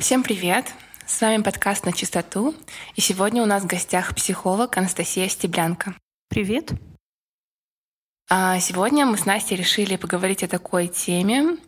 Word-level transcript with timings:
Всем 0.00 0.22
привет! 0.22 0.72
С 1.04 1.20
вами 1.20 1.42
подкаст 1.42 1.84
«На 1.84 1.92
чистоту», 1.92 2.54
и 2.96 3.02
сегодня 3.02 3.42
у 3.42 3.46
нас 3.46 3.64
в 3.64 3.66
гостях 3.66 4.14
психолог 4.14 4.74
Анастасия 4.78 5.28
Стеблянка. 5.28 5.94
Привет! 6.30 6.70
А 8.30 8.58
сегодня 8.60 9.04
мы 9.04 9.18
с 9.18 9.26
Настей 9.26 9.58
решили 9.58 9.96
поговорить 9.96 10.42
о 10.42 10.48
такой 10.48 10.88
теме, 10.88 11.58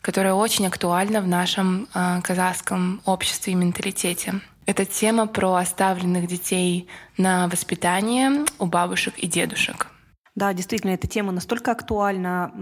которая 0.00 0.32
очень 0.32 0.66
актуальна 0.66 1.20
в 1.20 1.28
нашем 1.28 1.86
а, 1.92 2.22
казахском 2.22 3.02
обществе 3.04 3.52
и 3.52 3.56
менталитете. 3.56 4.40
Это 4.64 4.86
тема 4.86 5.26
про 5.26 5.56
оставленных 5.56 6.26
детей 6.26 6.88
на 7.18 7.48
воспитание 7.48 8.46
у 8.58 8.64
бабушек 8.64 9.18
и 9.18 9.26
дедушек. 9.26 9.88
Да, 10.34 10.52
действительно, 10.52 10.90
эта 10.90 11.06
тема 11.06 11.30
настолько 11.30 11.70
актуальна, 11.70 12.52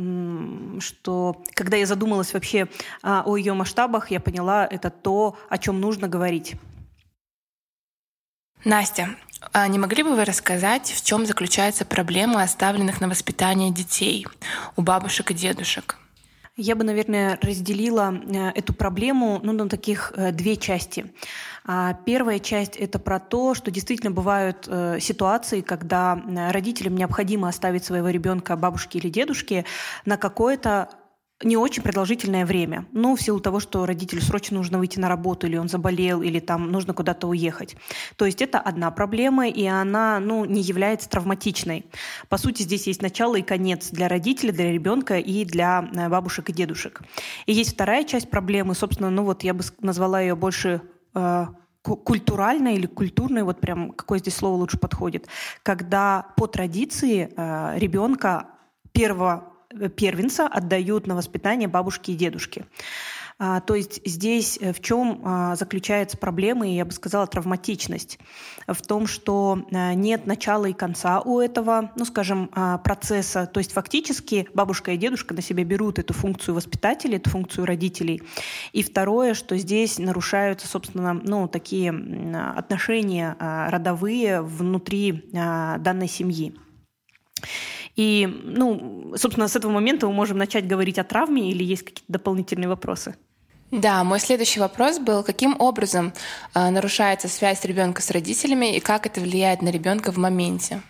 что 0.81 1.43
когда 1.55 1.79
я 1.79 1.87
задумалась 1.87 2.35
вообще 2.35 2.69
а, 3.03 3.23
о 3.25 3.37
ее 3.37 3.55
масштабах, 3.55 4.11
я 4.11 4.21
поняла, 4.21 4.67
это 4.67 4.91
то, 4.91 5.39
о 5.49 5.57
чем 5.57 5.81
нужно 5.81 6.07
говорить. 6.07 6.57
Настя, 8.65 9.17
а 9.53 9.67
не 9.69 9.79
могли 9.79 10.03
бы 10.03 10.15
вы 10.15 10.25
рассказать, 10.25 10.91
в 10.91 11.05
чем 11.05 11.27
заключается 11.27 11.85
проблема 11.85 12.43
оставленных 12.43 13.01
на 13.01 13.09
воспитание 13.09 13.73
детей 13.73 14.27
у 14.77 14.83
бабушек 14.83 15.31
и 15.31 15.35
дедушек? 15.35 15.99
Я 16.57 16.77
бы, 16.77 16.85
наверное, 16.85 17.39
разделила 17.41 18.15
э, 18.15 18.51
эту 18.51 18.75
проблему 18.75 19.41
ну, 19.43 19.53
на 19.53 19.71
таких 19.71 20.13
э, 20.15 20.33
две 20.33 20.57
части. 20.57 21.07
А 21.65 21.95
первая 21.95 22.39
часть— 22.39 22.77
это 22.79 22.99
про 22.99 23.21
то, 23.21 23.55
что 23.55 23.71
действительно 23.71 24.11
бывают 24.11 24.67
э, 24.69 24.99
ситуации, 25.01 25.61
когда 25.61 26.21
родителям 26.51 26.97
необходимо 26.97 27.49
оставить 27.49 27.85
своего 27.85 28.09
ребенка 28.09 28.57
бабушке 28.57 28.99
или 28.99 29.09
дедушке 29.09 29.65
на 30.05 30.17
какое-то 30.17 30.91
не 31.45 31.57
очень 31.57 31.83
продолжительное 31.83 32.47
время. 32.47 32.87
Ну, 32.93 33.17
в 33.17 33.23
силу 33.23 33.41
того, 33.41 33.61
что 33.61 33.87
родителю 33.87 34.21
срочно 34.23 34.59
нужно 34.59 34.79
выйти 34.79 34.99
на 34.99 35.09
работу, 35.09 35.47
или 35.47 35.57
он 35.57 35.69
заболел, 35.69 36.23
или 36.23 36.39
там 36.39 36.71
нужно 36.71 36.95
куда-то 36.95 37.27
уехать. 37.27 37.77
То 38.17 38.27
есть 38.27 38.43
это 38.43 38.59
одна 38.59 38.91
проблема, 38.91 39.49
и 39.49 39.67
она, 39.67 40.21
ну, 40.21 40.45
не 40.45 40.61
является 40.61 41.09
травматичной. 41.09 41.87
По 42.29 42.37
сути, 42.37 42.63
здесь 42.63 42.87
есть 42.87 43.03
начало 43.03 43.37
и 43.37 43.43
конец 43.43 43.91
для 43.91 44.09
родителя, 44.09 44.53
для 44.53 44.73
ребенка 44.73 45.19
и 45.19 45.45
для 45.45 45.89
э, 45.93 46.09
бабушек 46.09 46.51
и 46.51 46.53
дедушек. 46.53 47.03
И 47.47 47.53
есть 47.53 47.75
вторая 47.75 48.05
часть 48.05 48.31
проблемы, 48.31 48.75
собственно, 48.75 49.11
ну 49.11 49.25
вот 49.25 49.43
я 49.43 49.55
бы 49.55 49.65
назвала 49.81 50.21
ее 50.21 50.37
больше 50.37 50.69
э, 50.69 50.92
культуральной 51.83 52.75
или 52.77 52.87
культурной, 52.87 53.43
вот 53.43 53.61
прям 53.61 53.93
какое 53.93 54.19
здесь 54.19 54.37
слово 54.37 54.57
лучше 54.57 54.79
подходит, 54.79 55.27
когда 55.63 56.27
по 56.37 56.47
традиции 56.47 57.33
э, 57.37 57.79
ребенка 57.79 58.47
первого 58.93 59.53
Э, 59.79 59.89
первенца 59.89 60.47
отдают 60.47 61.07
на 61.07 61.15
воспитание 61.15 61.69
бабушки 61.69 62.11
и 62.11 62.17
дедушки. 62.17 62.65
А, 63.45 63.59
то 63.61 63.75
есть 63.75 64.01
здесь 64.07 64.57
э, 64.61 64.73
в 64.73 64.81
чем 64.81 65.21
а, 65.25 65.57
заключается 65.57 66.17
проблема, 66.17 66.69
и 66.69 66.77
я 66.77 66.85
бы 66.85 66.93
сказала, 66.93 67.27
травматичность? 67.27 68.21
В 68.69 68.81
том, 68.83 69.09
что 69.09 69.67
э, 69.69 69.95
нет 69.95 70.27
начала 70.27 70.67
и 70.67 70.73
конца 70.73 71.21
у 71.21 71.41
этого, 71.41 71.91
ну, 71.97 72.05
скажем, 72.05 72.51
а, 72.53 72.79
процесса. 72.79 73.51
То 73.53 73.59
есть 73.59 73.73
фактически 73.73 74.47
бабушка 74.55 74.93
и 74.93 74.97
дедушка 74.97 75.35
на 75.35 75.43
себя 75.43 75.65
берут 75.65 75.99
эту 75.99 76.15
функцию 76.15 76.55
воспитателей, 76.55 77.17
эту 77.17 77.31
функцию 77.31 77.67
родителей. 77.67 78.23
И 78.73 78.85
второе, 78.85 79.35
что 79.35 79.59
здесь 79.59 79.99
нарушаются, 79.99 80.69
собственно, 80.69 81.13
ну, 81.13 81.49
такие 81.49 81.91
отношения 82.57 83.37
родовые 83.41 84.41
внутри 84.43 85.29
данной 85.33 86.07
семьи. 86.07 86.55
И, 87.97 88.27
ну, 88.45 89.15
собственно, 89.17 89.49
с 89.49 89.57
этого 89.57 89.73
момента 89.73 90.07
мы 90.07 90.13
можем 90.13 90.39
начать 90.39 90.69
говорить 90.69 91.01
о 91.01 91.05
травме 91.05 91.51
или 91.51 91.65
есть 91.65 91.83
какие-то 91.83 92.13
дополнительные 92.13 92.69
вопросы? 92.69 93.17
Да, 93.73 94.05
мой 94.05 94.21
следующий 94.21 94.61
вопрос 94.61 94.99
был, 94.99 95.23
каким 95.23 95.57
образом 95.59 96.13
э, 96.55 96.69
нарушается 96.69 97.27
связь 97.29 97.65
ребенка 97.65 98.03
с 98.03 98.11
родителями 98.11 98.77
и 98.77 98.81
как 98.81 99.07
это 99.07 99.21
влияет 99.21 99.63
на 99.63 99.71
ребенка 99.71 100.13
в 100.13 100.19
моменте? 100.19 100.83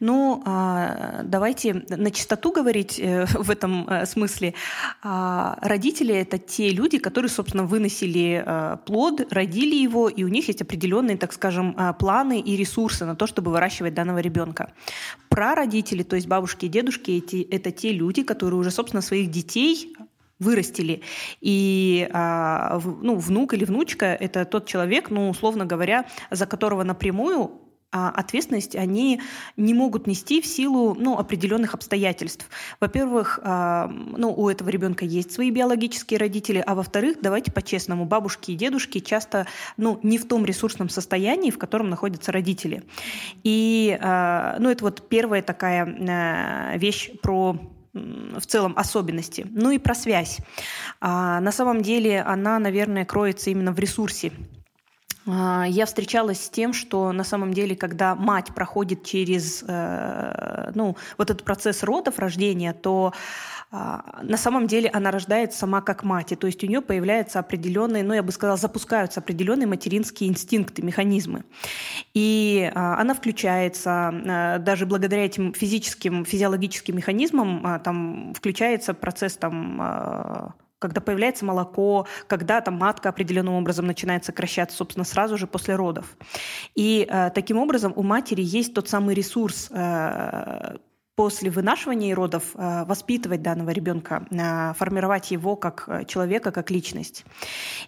Ну, 0.00 0.42
а, 0.44 1.22
давайте 1.22 1.84
на 1.88 2.10
чистоту 2.10 2.52
говорить 2.52 2.98
э, 2.98 3.26
в 3.34 3.48
этом 3.48 3.88
э, 3.88 4.06
смысле. 4.06 4.54
А, 5.02 5.56
родители— 5.62 6.14
это 6.16 6.38
те 6.38 6.70
люди, 6.70 6.98
которые, 6.98 7.30
собственно, 7.30 7.64
выносили 7.64 8.42
э, 8.44 8.76
плод, 8.84 9.32
родили 9.32 9.76
его, 9.76 10.08
и 10.08 10.24
у 10.24 10.28
них 10.28 10.48
есть 10.48 10.62
определенные, 10.62 11.16
так 11.16 11.32
скажем, 11.32 11.76
планы 11.98 12.40
и 12.40 12.56
ресурсы 12.56 13.04
на 13.04 13.14
то, 13.14 13.26
чтобы 13.26 13.52
выращивать 13.52 13.94
данного 13.94 14.18
ребенка. 14.18 14.72
Прародители, 15.28 16.02
то 16.02 16.16
есть 16.16 16.26
бабушки 16.26 16.66
и 16.66 16.68
дедушки, 16.68 17.46
это 17.50 17.70
те 17.70 17.92
люди, 17.92 18.22
которые 18.22 18.58
уже, 18.58 18.70
собственно, 18.70 19.00
своих 19.00 19.30
детей 19.30 19.94
вырастили. 20.38 21.02
И 21.40 22.08
ну, 22.12 23.16
внук 23.16 23.54
или 23.54 23.64
внучка— 23.64 24.06
это 24.20 24.44
тот 24.44 24.66
человек, 24.66 25.10
ну, 25.10 25.30
условно 25.30 25.64
говоря, 25.64 26.06
за 26.30 26.46
которого 26.46 26.82
напрямую 26.82 27.60
а, 27.92 28.10
ответственность 28.10 28.74
они 28.76 29.22
не 29.56 29.72
могут 29.72 30.06
нести 30.06 30.42
в 30.42 30.46
силу 30.46 30.94
ну, 30.94 31.16
определенных 31.18 31.72
обстоятельств. 31.72 32.48
Во-первых, 32.80 33.40
а, 33.42 33.86
ну, 33.88 34.34
у 34.34 34.50
этого 34.50 34.68
ребенка 34.68 35.04
есть 35.04 35.32
свои 35.32 35.50
биологические 35.50 36.18
родители, 36.18 36.62
а 36.66 36.74
во-вторых, 36.74 37.18
давайте 37.22 37.52
по-честному, 37.52 38.04
бабушки 38.04 38.50
и 38.50 38.54
дедушки 38.54 38.98
часто 38.98 39.46
ну, 39.76 39.98
не 40.02 40.18
в 40.18 40.26
том 40.26 40.44
ресурсном 40.44 40.88
состоянии, 40.88 41.50
в 41.50 41.58
котором 41.58 41.88
находятся 41.88 42.32
родители. 42.32 42.82
И 43.44 43.96
а, 44.00 44.56
ну, 44.58 44.68
это 44.68 44.84
вот 44.84 45.08
первая 45.08 45.42
такая 45.42 46.76
вещь 46.76 47.12
про 47.22 47.58
в 48.38 48.46
целом 48.46 48.74
особенности. 48.76 49.46
Ну 49.50 49.70
и 49.70 49.78
про 49.78 49.94
связь. 49.94 50.38
А, 51.00 51.40
на 51.40 51.52
самом 51.52 51.82
деле 51.82 52.20
она, 52.20 52.58
наверное, 52.58 53.04
кроется 53.04 53.50
именно 53.50 53.72
в 53.72 53.78
ресурсе 53.78 54.32
а, 55.26 55.64
я 55.68 55.86
встречалась 55.86 56.44
с 56.44 56.50
тем, 56.50 56.72
что 56.72 57.10
на 57.12 57.24
самом 57.24 57.52
деле, 57.52 57.74
когда 57.74 58.14
мать 58.14 58.54
проходит 58.54 59.04
через 59.04 59.64
э, 59.66 60.70
ну, 60.74 60.96
вот 61.18 61.30
этот 61.30 61.44
процесс 61.44 61.82
родов, 61.82 62.18
рождения, 62.18 62.72
то 62.72 63.12
на 64.22 64.36
самом 64.36 64.66
деле 64.66 64.88
она 64.90 65.10
рождается 65.10 65.58
сама 65.58 65.80
как 65.80 66.04
мать, 66.04 66.32
то 66.38 66.46
есть 66.46 66.62
у 66.64 66.66
нее 66.66 66.80
появляются 66.80 67.38
определенные, 67.38 68.02
ну 68.02 68.14
я 68.14 68.22
бы 68.22 68.32
сказала, 68.32 68.56
запускаются 68.56 69.20
определенные 69.20 69.66
материнские 69.66 70.30
инстинкты, 70.30 70.82
механизмы. 70.82 71.44
И 72.14 72.70
а, 72.74 73.00
она 73.00 73.14
включается, 73.14 74.58
даже 74.60 74.86
благодаря 74.86 75.24
этим 75.24 75.52
физическим, 75.52 76.24
физиологическим 76.24 76.96
механизмам, 76.96 77.80
там 77.82 78.34
включается 78.34 78.94
процесс 78.94 79.36
там 79.36 80.54
когда 80.78 81.00
появляется 81.00 81.44
молоко, 81.44 82.06
когда 82.26 82.60
там 82.60 82.74
матка 82.74 83.08
определенным 83.08 83.54
образом 83.54 83.86
начинает 83.86 84.24
сокращаться, 84.24 84.76
собственно, 84.76 85.04
сразу 85.04 85.38
же 85.38 85.46
после 85.46 85.74
родов. 85.74 86.16
И 86.74 87.06
э, 87.08 87.30
таким 87.34 87.58
образом 87.58 87.92
у 87.96 88.02
матери 88.02 88.42
есть 88.42 88.74
тот 88.74 88.88
самый 88.88 89.14
ресурс 89.14 89.68
э, 89.70 90.76
после 91.16 91.50
вынашивания 91.50 92.10
и 92.10 92.14
родов 92.14 92.44
э, 92.54 92.84
воспитывать 92.84 93.42
данного 93.42 93.70
ребенка, 93.70 94.26
э, 94.30 94.74
формировать 94.74 95.30
его 95.30 95.56
как 95.56 95.84
э, 95.88 96.04
человека, 96.04 96.52
как 96.52 96.70
личность. 96.70 97.24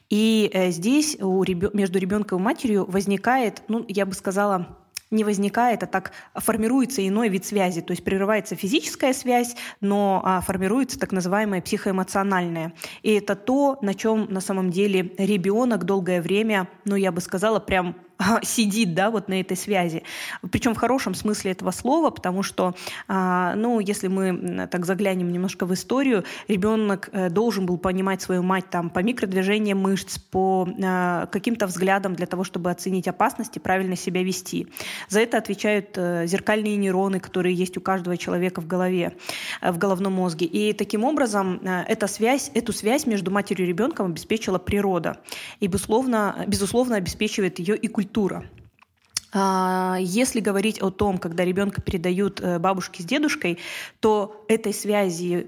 И 0.08 0.50
здесь 0.70 1.16
у 1.20 1.42
ребё- 1.44 1.70
между 1.74 1.98
ребенком 1.98 2.40
и 2.40 2.42
матерью 2.42 2.86
возникает, 2.90 3.62
ну, 3.68 3.84
я 3.86 4.06
бы 4.06 4.14
сказала, 4.14 4.78
не 5.10 5.24
возникает, 5.24 5.82
а 5.82 5.86
так 5.86 6.12
формируется 6.34 7.06
иной 7.06 7.28
вид 7.28 7.44
связи. 7.44 7.80
То 7.80 7.92
есть 7.92 8.04
прерывается 8.04 8.56
физическая 8.56 9.12
связь, 9.12 9.56
но 9.80 10.20
а, 10.24 10.40
формируется 10.40 10.98
так 10.98 11.12
называемая 11.12 11.62
психоэмоциональная. 11.62 12.74
И 13.02 13.12
это 13.12 13.34
то, 13.34 13.78
на 13.80 13.94
чем 13.94 14.26
на 14.30 14.40
самом 14.40 14.70
деле 14.70 15.12
ребенок 15.18 15.84
долгое 15.84 16.20
время, 16.20 16.68
ну 16.84 16.94
я 16.94 17.10
бы 17.10 17.20
сказала, 17.20 17.58
прям 17.58 17.96
сидит, 18.42 18.94
да, 18.94 19.10
вот 19.10 19.28
на 19.28 19.40
этой 19.40 19.56
связи. 19.56 20.02
Причем 20.50 20.74
в 20.74 20.78
хорошем 20.78 21.14
смысле 21.14 21.52
этого 21.52 21.70
слова, 21.70 22.10
потому 22.10 22.42
что, 22.42 22.74
а, 23.06 23.54
ну, 23.54 23.80
если 23.80 24.08
мы 24.08 24.68
так 24.70 24.86
заглянем 24.86 25.32
немножко 25.32 25.66
в 25.66 25.74
историю, 25.74 26.24
ребенок 26.48 27.10
э, 27.12 27.30
должен 27.30 27.66
был 27.66 27.78
понимать 27.78 28.22
свою 28.22 28.42
мать 28.42 28.70
там 28.70 28.90
по 28.90 29.00
микродвижениям 29.00 29.78
мышц, 29.78 30.18
по 30.18 30.68
а, 30.82 31.26
каким-то 31.26 31.66
взглядам 31.66 32.14
для 32.14 32.26
того, 32.26 32.44
чтобы 32.44 32.70
оценить 32.70 33.08
опасность 33.08 33.56
и 33.56 33.60
правильно 33.60 33.96
себя 33.96 34.22
вести. 34.22 34.68
За 35.08 35.20
это 35.20 35.38
отвечают 35.38 35.96
э, 35.96 36.26
зеркальные 36.26 36.76
нейроны, 36.76 37.20
которые 37.20 37.54
есть 37.54 37.76
у 37.76 37.80
каждого 37.80 38.16
человека 38.16 38.60
в 38.60 38.66
голове, 38.66 39.16
э, 39.60 39.70
в 39.70 39.78
головном 39.78 40.14
мозге. 40.14 40.46
И 40.46 40.72
таким 40.72 41.04
образом 41.04 41.60
эта 41.86 42.06
связь, 42.06 42.50
эту 42.54 42.72
связь 42.72 43.06
между 43.06 43.30
матерью 43.30 43.66
и 43.66 43.68
ребенком 43.68 44.06
обеспечила 44.06 44.58
природа. 44.58 45.18
И, 45.60 45.66
безусловно, 45.66 46.44
безусловно 46.46 46.96
обеспечивает 46.96 47.58
ее 47.58 47.76
и 47.76 47.88
культура 47.88 48.07
культура. 48.08 48.44
А, 49.34 49.98
если 50.00 50.40
говорить 50.40 50.80
о 50.80 50.90
том, 50.90 51.18
когда 51.18 51.44
ребенка 51.44 51.82
передают 51.82 52.40
э, 52.40 52.58
бабушке 52.58 53.02
с 53.02 53.06
дедушкой, 53.06 53.58
то 54.00 54.46
этой 54.48 54.72
связи 54.72 55.46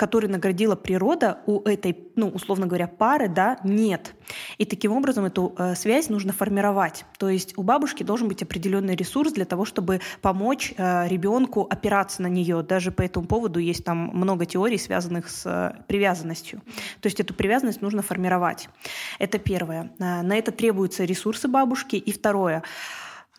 который 0.00 0.30
наградила 0.30 0.76
природа, 0.76 1.40
у 1.44 1.60
этой, 1.68 1.94
ну, 2.16 2.28
условно 2.28 2.66
говоря, 2.66 2.86
пары, 2.86 3.28
да, 3.28 3.58
нет. 3.64 4.14
И 4.56 4.64
таким 4.64 4.92
образом 4.92 5.26
эту 5.26 5.54
э, 5.58 5.74
связь 5.74 6.08
нужно 6.08 6.32
формировать. 6.32 7.04
То 7.18 7.28
есть 7.28 7.52
у 7.58 7.62
бабушки 7.62 8.02
должен 8.02 8.26
быть 8.26 8.42
определенный 8.42 8.96
ресурс 8.96 9.30
для 9.32 9.44
того, 9.44 9.66
чтобы 9.66 10.00
помочь 10.22 10.72
э, 10.74 11.06
ребенку 11.06 11.66
опираться 11.68 12.22
на 12.22 12.28
нее. 12.28 12.62
Даже 12.62 12.92
по 12.92 13.02
этому 13.02 13.26
поводу 13.26 13.58
есть 13.58 13.84
там 13.84 14.10
много 14.14 14.46
теорий, 14.46 14.78
связанных 14.78 15.28
с 15.28 15.44
э, 15.44 15.82
привязанностью. 15.86 16.62
То 17.02 17.08
есть 17.08 17.20
эту 17.20 17.34
привязанность 17.34 17.82
нужно 17.82 18.00
формировать. 18.00 18.70
Это 19.18 19.38
первое. 19.38 19.92
Э, 19.98 20.22
на 20.22 20.38
это 20.38 20.50
требуются 20.50 21.04
ресурсы 21.04 21.46
бабушки. 21.46 21.96
И 21.96 22.10
второе 22.10 22.62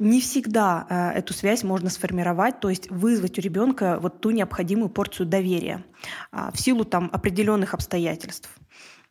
не 0.01 0.19
всегда 0.19 0.87
э, 0.89 1.19
эту 1.19 1.33
связь 1.33 1.63
можно 1.63 1.91
сформировать, 1.91 2.59
то 2.59 2.69
есть 2.69 2.89
вызвать 2.89 3.37
у 3.37 3.41
ребенка 3.41 3.99
вот 4.01 4.19
ту 4.19 4.31
необходимую 4.31 4.89
порцию 4.89 5.27
доверия 5.27 5.85
э, 6.31 6.49
в 6.51 6.59
силу 6.59 6.85
там 6.85 7.09
определенных 7.13 7.75
обстоятельств. 7.75 8.49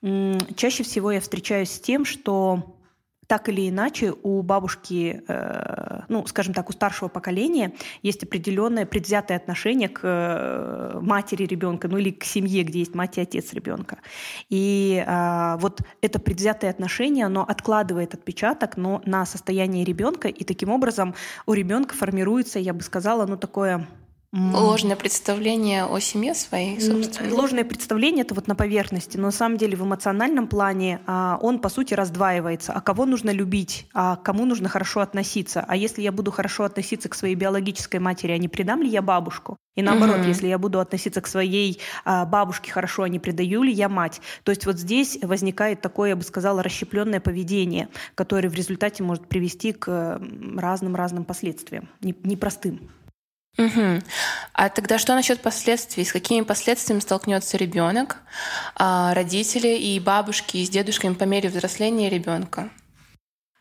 Чаще 0.02 0.82
всего 0.82 1.12
я 1.12 1.20
встречаюсь 1.20 1.70
с 1.70 1.80
тем, 1.80 2.04
что 2.04 2.79
так 3.30 3.48
или 3.48 3.68
иначе 3.68 4.12
у 4.24 4.42
бабушки, 4.42 5.22
э, 5.28 6.00
ну, 6.08 6.26
скажем 6.26 6.52
так, 6.52 6.68
у 6.68 6.72
старшего 6.72 7.08
поколения 7.08 7.72
есть 8.02 8.24
определенное 8.24 8.86
предвзятое 8.86 9.36
отношение 9.36 9.88
к 9.88 10.00
э, 10.02 10.98
матери 11.00 11.44
ребенка, 11.46 11.86
ну 11.86 11.98
или 11.98 12.10
к 12.10 12.24
семье, 12.24 12.64
где 12.64 12.80
есть 12.80 12.96
мать 12.96 13.18
и 13.18 13.20
отец 13.20 13.52
ребенка. 13.52 13.98
И 14.48 15.04
э, 15.06 15.56
вот 15.60 15.80
это 16.02 16.18
предвзятое 16.18 16.70
отношение, 16.70 17.26
оно 17.26 17.44
откладывает 17.44 18.14
отпечаток 18.14 18.76
но 18.76 19.00
на 19.06 19.24
состояние 19.24 19.84
ребенка, 19.84 20.26
и 20.26 20.42
таким 20.42 20.70
образом 20.70 21.14
у 21.46 21.52
ребенка 21.52 21.94
формируется, 21.94 22.58
я 22.58 22.74
бы 22.74 22.82
сказала, 22.82 23.26
ну 23.26 23.36
такое 23.36 23.86
Ложное 24.32 24.94
представление 24.94 25.86
о 25.86 25.98
семье 25.98 26.34
своей, 26.34 26.80
собственно. 26.80 27.34
Ложное 27.34 27.64
представление 27.64 28.24
это 28.24 28.32
вот 28.34 28.46
на 28.46 28.54
поверхности, 28.54 29.16
но 29.16 29.24
на 29.24 29.32
самом 29.32 29.58
деле 29.58 29.76
в 29.76 29.82
эмоциональном 29.82 30.46
плане 30.46 31.00
а, 31.06 31.36
он 31.42 31.58
по 31.58 31.68
сути 31.68 31.94
раздваивается. 31.94 32.72
А 32.72 32.80
кого 32.80 33.06
нужно 33.06 33.30
любить, 33.30 33.88
а 33.92 34.14
кому 34.14 34.44
нужно 34.44 34.68
хорошо 34.68 35.00
относиться. 35.00 35.64
А 35.66 35.74
если 35.74 36.02
я 36.02 36.12
буду 36.12 36.30
хорошо 36.30 36.62
относиться 36.62 37.08
к 37.08 37.16
своей 37.16 37.34
биологической 37.34 37.98
матери, 37.98 38.30
а 38.30 38.38
не 38.38 38.46
предам 38.46 38.82
ли 38.82 38.88
я 38.88 39.02
бабушку? 39.02 39.56
И 39.74 39.82
наоборот, 39.82 40.20
угу. 40.20 40.28
если 40.28 40.46
я 40.46 40.58
буду 40.58 40.78
относиться 40.78 41.20
к 41.20 41.26
своей 41.26 41.80
а, 42.04 42.24
бабушке 42.24 42.70
хорошо, 42.70 43.02
а 43.02 43.08
не 43.08 43.18
предаю 43.18 43.64
ли 43.64 43.72
я 43.72 43.88
мать? 43.88 44.20
То 44.44 44.50
есть 44.50 44.64
вот 44.64 44.78
здесь 44.78 45.18
возникает 45.22 45.80
такое, 45.80 46.10
я 46.10 46.16
бы 46.16 46.22
сказала, 46.22 46.62
расщепленное 46.62 47.18
поведение, 47.18 47.88
которое 48.14 48.48
в 48.48 48.54
результате 48.54 49.02
может 49.02 49.26
привести 49.26 49.72
к 49.72 50.20
разным-разным 50.56 51.24
последствиям, 51.24 51.88
непростым. 52.00 52.90
Угу. 53.58 54.00
А 54.54 54.68
тогда 54.68 54.98
что 54.98 55.14
насчет 55.14 55.40
последствий? 55.40 56.04
С 56.04 56.12
какими 56.12 56.42
последствиями 56.42 57.00
столкнется 57.00 57.56
ребенок, 57.56 58.18
а, 58.74 59.12
родители 59.14 59.76
и 59.76 60.00
бабушки 60.00 60.58
и 60.58 60.66
с 60.66 60.70
дедушками 60.70 61.14
по 61.14 61.24
мере 61.24 61.48
взросления 61.48 62.08
ребенка? 62.08 62.70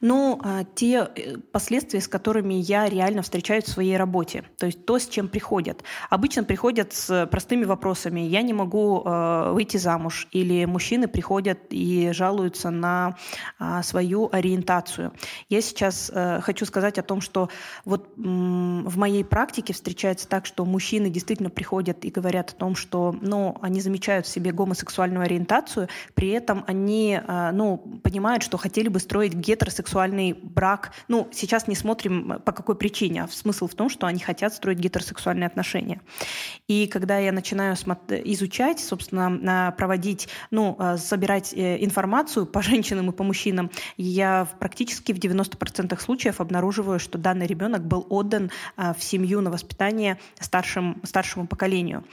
Ну, 0.01 0.39
а, 0.43 0.63
те 0.63 1.09
э, 1.13 1.37
последствия, 1.51 1.99
с 1.99 2.07
которыми 2.07 2.53
я 2.53 2.87
реально 2.87 3.21
встречаюсь 3.21 3.65
в 3.65 3.69
своей 3.69 3.97
работе, 3.97 4.45
то 4.57 4.65
есть 4.65 4.85
то, 4.85 4.97
с 4.97 5.07
чем 5.07 5.27
приходят. 5.27 5.83
Обычно 6.09 6.45
приходят 6.45 6.93
с 6.93 7.27
простыми 7.27 7.65
вопросами. 7.65 8.21
Я 8.21 8.41
не 8.41 8.53
могу 8.53 9.03
э, 9.03 9.51
выйти 9.51 9.75
замуж. 9.75 10.27
Или 10.31 10.63
мужчины 10.63 11.09
приходят 11.09 11.59
и 11.71 12.11
жалуются 12.13 12.69
на 12.69 13.17
э, 13.59 13.81
свою 13.83 14.29
ориентацию. 14.31 15.11
Я 15.49 15.61
сейчас 15.61 16.09
э, 16.13 16.39
хочу 16.41 16.65
сказать 16.65 16.97
о 16.97 17.03
том, 17.03 17.19
что 17.19 17.49
вот 17.83 18.13
м, 18.17 18.85
в 18.87 18.97
моей 18.97 19.25
практике 19.25 19.73
встречается 19.73 20.29
так, 20.29 20.45
что 20.45 20.63
мужчины 20.63 21.09
действительно 21.09 21.49
приходят 21.49 22.05
и 22.05 22.09
говорят 22.09 22.51
о 22.51 22.55
том, 22.55 22.75
что 22.75 23.13
ну, 23.19 23.57
они 23.61 23.81
замечают 23.81 24.27
в 24.27 24.29
себе 24.29 24.53
гомосексуальную 24.53 25.23
ориентацию, 25.23 25.89
при 26.13 26.29
этом 26.29 26.63
они 26.67 27.19
э, 27.21 27.51
ну, 27.51 27.77
понимают, 28.01 28.43
что 28.43 28.57
хотели 28.57 28.87
бы 28.87 28.99
строить 28.99 29.33
гетеросексуальную 29.33 29.88
гетеросексуальный 29.89 30.33
брак. 30.33 30.91
Ну, 31.07 31.27
сейчас 31.31 31.67
не 31.67 31.75
смотрим 31.75 32.33
э, 32.33 32.39
по 32.39 32.51
какой 32.51 32.75
причине, 32.75 33.23
а 33.23 33.27
смысл 33.27 33.67
в 33.67 33.75
том, 33.75 33.89
что 33.89 34.07
они 34.07 34.19
хотят 34.19 34.53
строить 34.53 34.77
гетеросексуальные 34.77 35.47
отношения. 35.47 36.01
И 36.67 36.87
когда 36.87 37.17
я 37.17 37.31
начинаю 37.31 37.75
изучать, 37.75 38.79
собственно, 38.79 39.73
проводить, 39.77 40.29
ну, 40.51 40.75
э, 40.79 40.97
собирать 40.97 41.53
э, 41.53 41.83
информацию 41.83 42.45
по 42.45 42.61
женщинам 42.69 43.09
и 43.09 43.13
по 43.13 43.23
мужчинам, 43.23 43.71
я 43.97 44.47
практически 44.59 45.13
в 45.13 45.17
90% 45.17 45.99
случаев 45.99 46.41
обнаруживаю, 46.41 46.99
что 46.99 47.17
данный 47.17 47.47
ребенок 47.47 47.85
был 47.85 48.05
отдан 48.09 48.51
в 48.77 49.01
семью 49.01 49.41
на 49.41 49.51
воспитание 49.51 50.19
старшим, 50.39 51.01
старшему 51.03 51.47
поколению. 51.47 52.03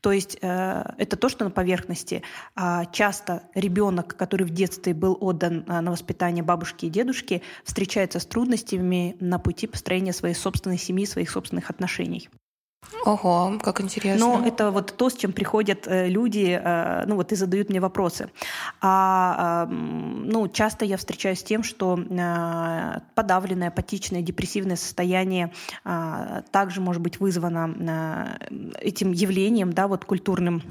То 0.00 0.12
есть 0.12 0.36
это 0.40 1.16
то, 1.18 1.28
что 1.28 1.44
на 1.44 1.50
поверхности. 1.50 2.22
А 2.54 2.84
часто 2.86 3.42
ребенок, 3.54 4.16
который 4.16 4.46
в 4.46 4.50
детстве 4.50 4.94
был 4.94 5.16
отдан 5.20 5.64
на 5.66 5.90
воспитание 5.90 6.44
бабушки 6.44 6.86
и 6.86 6.90
дедушки, 6.90 7.25
девушки 7.26 7.42
встречаются 7.64 8.18
с 8.20 8.26
трудностями 8.26 9.16
на 9.20 9.38
пути 9.38 9.66
построения 9.66 10.12
своей 10.12 10.34
собственной 10.34 10.78
семьи, 10.78 11.06
своих 11.06 11.30
собственных 11.30 11.70
отношений. 11.70 12.28
Ого, 13.04 13.58
как 13.60 13.80
интересно. 13.80 14.38
Но 14.38 14.46
это 14.46 14.70
вот 14.70 14.94
то, 14.96 15.10
с 15.10 15.16
чем 15.16 15.32
приходят 15.32 15.88
э, 15.88 16.08
люди, 16.08 16.60
э, 16.62 17.04
ну 17.06 17.16
вот 17.16 17.32
и 17.32 17.36
задают 17.36 17.68
мне 17.68 17.80
вопросы. 17.80 18.30
А 18.80 19.66
ну, 19.66 20.48
часто 20.48 20.84
я 20.84 20.96
встречаюсь 20.96 21.40
с 21.40 21.42
тем, 21.42 21.64
что 21.64 21.98
э, 21.98 23.00
подавленное, 23.16 23.68
апатичное, 23.68 24.22
депрессивное 24.22 24.76
состояние 24.76 25.52
также 26.52 26.80
может 26.80 27.02
быть 27.02 27.20
вызвано 27.20 28.38
этим 28.80 29.12
явлением, 29.12 29.72
да, 29.72 29.88
вот 29.88 30.04
культурным 30.04 30.62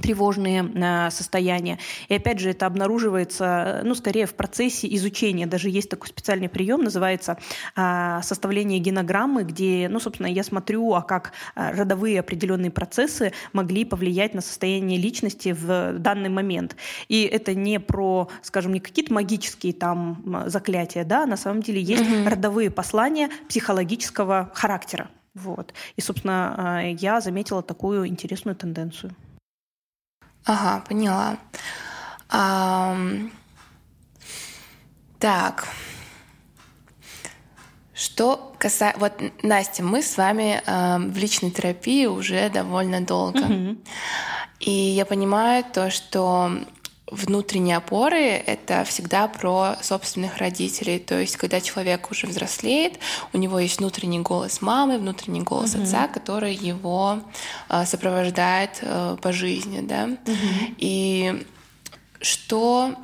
тревожные 0.00 0.64
э, 0.74 1.10
состояния. 1.10 1.78
И 2.08 2.14
опять 2.14 2.38
же, 2.38 2.50
это 2.50 2.66
обнаруживается, 2.66 3.82
ну, 3.84 3.94
скорее 3.94 4.26
в 4.26 4.34
процессе 4.34 4.92
изучения. 4.96 5.46
Даже 5.46 5.68
есть 5.68 5.90
такой 5.90 6.08
специальный 6.08 6.48
прием, 6.48 6.82
называется 6.82 7.38
э, 7.76 8.20
составление 8.22 8.78
генограммы, 8.78 9.44
где, 9.44 9.88
ну, 9.90 10.00
собственно, 10.00 10.28
я 10.28 10.44
смотрю, 10.44 10.94
а 10.94 11.02
как 11.02 11.32
э, 11.54 11.72
родовые 11.72 12.20
определенные 12.20 12.70
процессы 12.70 13.32
могли 13.52 13.84
повлиять 13.84 14.34
на 14.34 14.40
состояние 14.40 14.98
личности 14.98 15.54
в 15.58 15.98
данный 15.98 16.30
момент. 16.30 16.76
И 17.08 17.24
это 17.24 17.54
не 17.54 17.78
про, 17.78 18.28
скажем, 18.42 18.72
не 18.72 18.80
какие-то 18.80 19.12
магические 19.12 19.74
там 19.74 20.44
заклятия, 20.46 21.04
да, 21.04 21.26
на 21.26 21.36
самом 21.36 21.62
деле 21.62 21.82
есть 21.82 22.02
угу. 22.02 22.28
родовые 22.28 22.70
послания 22.70 23.28
психологического 23.48 24.50
характера. 24.54 25.10
Вот. 25.34 25.72
И, 25.96 26.00
собственно, 26.00 26.94
я 26.98 27.20
заметила 27.20 27.62
такую 27.62 28.06
интересную 28.06 28.54
тенденцию. 28.54 29.14
Ага, 30.44 30.84
поняла. 30.88 31.36
А, 32.28 32.96
так. 35.18 35.68
Что 37.94 38.54
касается... 38.58 38.98
Вот, 38.98 39.12
Настя, 39.42 39.84
мы 39.84 40.02
с 40.02 40.16
вами 40.16 40.60
э, 40.64 40.98
в 40.98 41.16
личной 41.16 41.50
терапии 41.50 42.06
уже 42.06 42.48
довольно 42.50 43.00
долго. 43.00 43.38
Mm-hmm. 43.38 43.86
И 44.60 44.70
я 44.70 45.04
понимаю 45.04 45.64
то, 45.72 45.90
что 45.90 46.50
внутренние 47.12 47.76
опоры— 47.76 48.20
это 48.46 48.84
всегда 48.84 49.28
про 49.28 49.76
собственных 49.82 50.38
родителей. 50.38 50.98
То 50.98 51.20
есть, 51.20 51.36
когда 51.36 51.60
человек 51.60 52.10
уже 52.10 52.26
взрослеет, 52.26 52.98
у 53.32 53.38
него 53.38 53.58
есть 53.58 53.78
внутренний 53.78 54.20
голос 54.20 54.60
мамы, 54.62 54.98
внутренний 54.98 55.42
голос 55.42 55.74
mm-hmm. 55.74 55.82
отца, 55.82 56.08
который 56.08 56.54
его 56.54 57.20
э, 57.68 57.84
сопровождает 57.86 58.78
э, 58.80 59.16
по 59.20 59.32
жизни, 59.32 59.80
да. 59.80 60.06
Mm-hmm. 60.06 60.74
И 60.78 61.46
что 62.20 62.94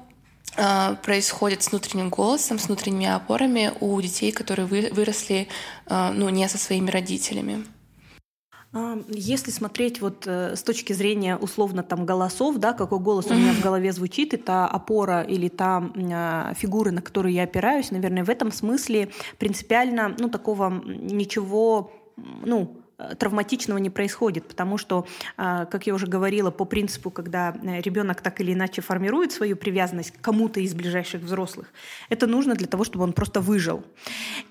э, 0.56 0.96
происходит 1.02 1.62
с 1.62 1.70
внутренним 1.70 2.08
голосом, 2.08 2.58
с 2.58 2.66
внутренними 2.66 3.06
опорами 3.06 3.72
у 3.80 4.00
детей, 4.00 4.32
которые 4.32 4.66
вы, 4.66 4.90
выросли, 4.92 5.48
э, 5.86 6.10
ну, 6.14 6.28
не 6.30 6.48
со 6.48 6.58
своими 6.58 6.90
родителями? 6.90 7.64
А, 8.72 8.98
если 9.08 9.50
смотреть 9.50 10.00
вот 10.00 10.26
э, 10.26 10.54
с 10.54 10.62
точки 10.62 10.92
зрения 10.92 11.36
условно 11.36 11.82
там 11.82 12.04
голосов, 12.04 12.56
да, 12.58 12.72
какой 12.72 12.98
голос 12.98 13.26
у 13.30 13.34
меня 13.34 13.52
в 13.52 13.62
голове 13.62 13.92
звучит, 13.92 14.34
это 14.34 14.66
опора 14.66 15.22
или 15.22 15.48
та 15.48 15.90
а, 16.12 16.52
фигуры, 16.54 16.90
на 16.90 17.00
которую 17.00 17.32
я 17.32 17.44
опираюсь, 17.44 17.90
наверное, 17.90 18.24
в 18.24 18.30
этом 18.30 18.52
смысле 18.52 19.10
принципиально, 19.38 20.14
ну, 20.18 20.28
такого 20.28 20.70
ничего, 20.84 21.92
ну, 22.16 22.76
Э, 22.76 22.87
травматичного 23.18 23.78
не 23.78 23.90
происходит, 23.90 24.48
потому 24.48 24.76
что, 24.76 25.06
а, 25.36 25.66
как 25.66 25.86
я 25.86 25.94
уже 25.94 26.06
говорила, 26.06 26.50
по 26.50 26.64
принципу, 26.64 27.10
когда 27.10 27.54
э, 27.62 27.80
ребенок 27.80 28.20
так 28.20 28.40
или 28.40 28.52
иначе 28.52 28.82
формирует 28.82 29.30
свою 29.30 29.56
привязанность 29.56 30.10
к 30.10 30.20
кому-то 30.20 30.58
из 30.58 30.74
ближайших 30.74 31.22
взрослых, 31.22 31.72
это 32.08 32.26
нужно 32.26 32.56
для 32.56 32.66
того, 32.66 32.82
чтобы 32.82 33.04
он 33.04 33.12
просто 33.12 33.40
выжил. 33.40 33.84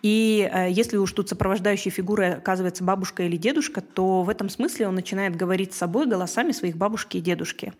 И 0.01 0.49
э, 0.51 0.71
если 0.71 0.95
уж 0.95 1.11
тут 1.11 1.27
сопровождающей 1.27 1.91
фигурой 1.91 2.35
оказывается 2.35 2.85
бабушка 2.85 3.23
или 3.23 3.35
дедушка, 3.35 3.81
то 3.81 4.23
в 4.23 4.29
этом 4.29 4.49
смысле 4.49 4.87
он 4.87 4.95
начинает 4.95 5.35
говорить 5.35 5.73
с 5.73 5.77
собой 5.77 6.05
голосами 6.05 6.53
своих 6.53 6.77
бабушки 6.77 7.17
и 7.17 7.21
дедушки. 7.21 7.73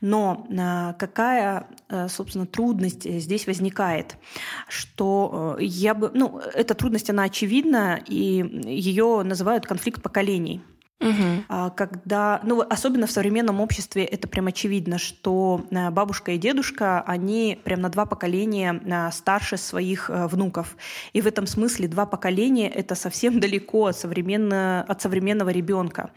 Но 0.00 0.46
какая, 0.98 1.66
собственно, 2.08 2.46
трудность 2.46 3.02
здесь 3.02 3.46
возникает? 3.46 4.16
Что 4.68 5.56
я 5.58 5.94
бы... 5.94 6.10
Ну, 6.14 6.40
эта 6.54 6.74
трудность, 6.74 7.10
она 7.10 7.24
очевидна, 7.24 8.00
и 8.06 8.44
ее 8.64 9.22
называют 9.24 9.66
конфликт 9.66 10.03
поколений. 10.04 10.60
Угу. 11.00 11.70
Когда, 11.76 12.40
ну, 12.44 12.60
особенно 12.62 13.06
в 13.06 13.10
современном 13.10 13.60
обществе 13.60 14.04
это 14.04 14.28
прям 14.28 14.46
очевидно, 14.46 14.98
что 14.98 15.66
э, 15.70 15.90
бабушка 15.90 16.32
и 16.32 16.38
дедушка, 16.38 17.02
они 17.02 17.58
прям 17.62 17.80
на 17.80 17.88
два 17.90 18.06
поколения 18.06 18.80
э, 18.82 19.10
старше 19.12 19.56
своих 19.56 20.08
э, 20.08 20.28
внуков. 20.28 20.76
И 21.12 21.20
в 21.20 21.26
этом 21.26 21.46
смысле 21.46 21.88
два 21.88 22.06
поколения— 22.06 22.68
это 22.74 22.94
совсем 22.94 23.40
далеко 23.40 23.86
от, 23.86 23.98
современно, 23.98 24.82
от 24.88 25.02
современного 25.02 25.50
ребенка. 25.50 26.10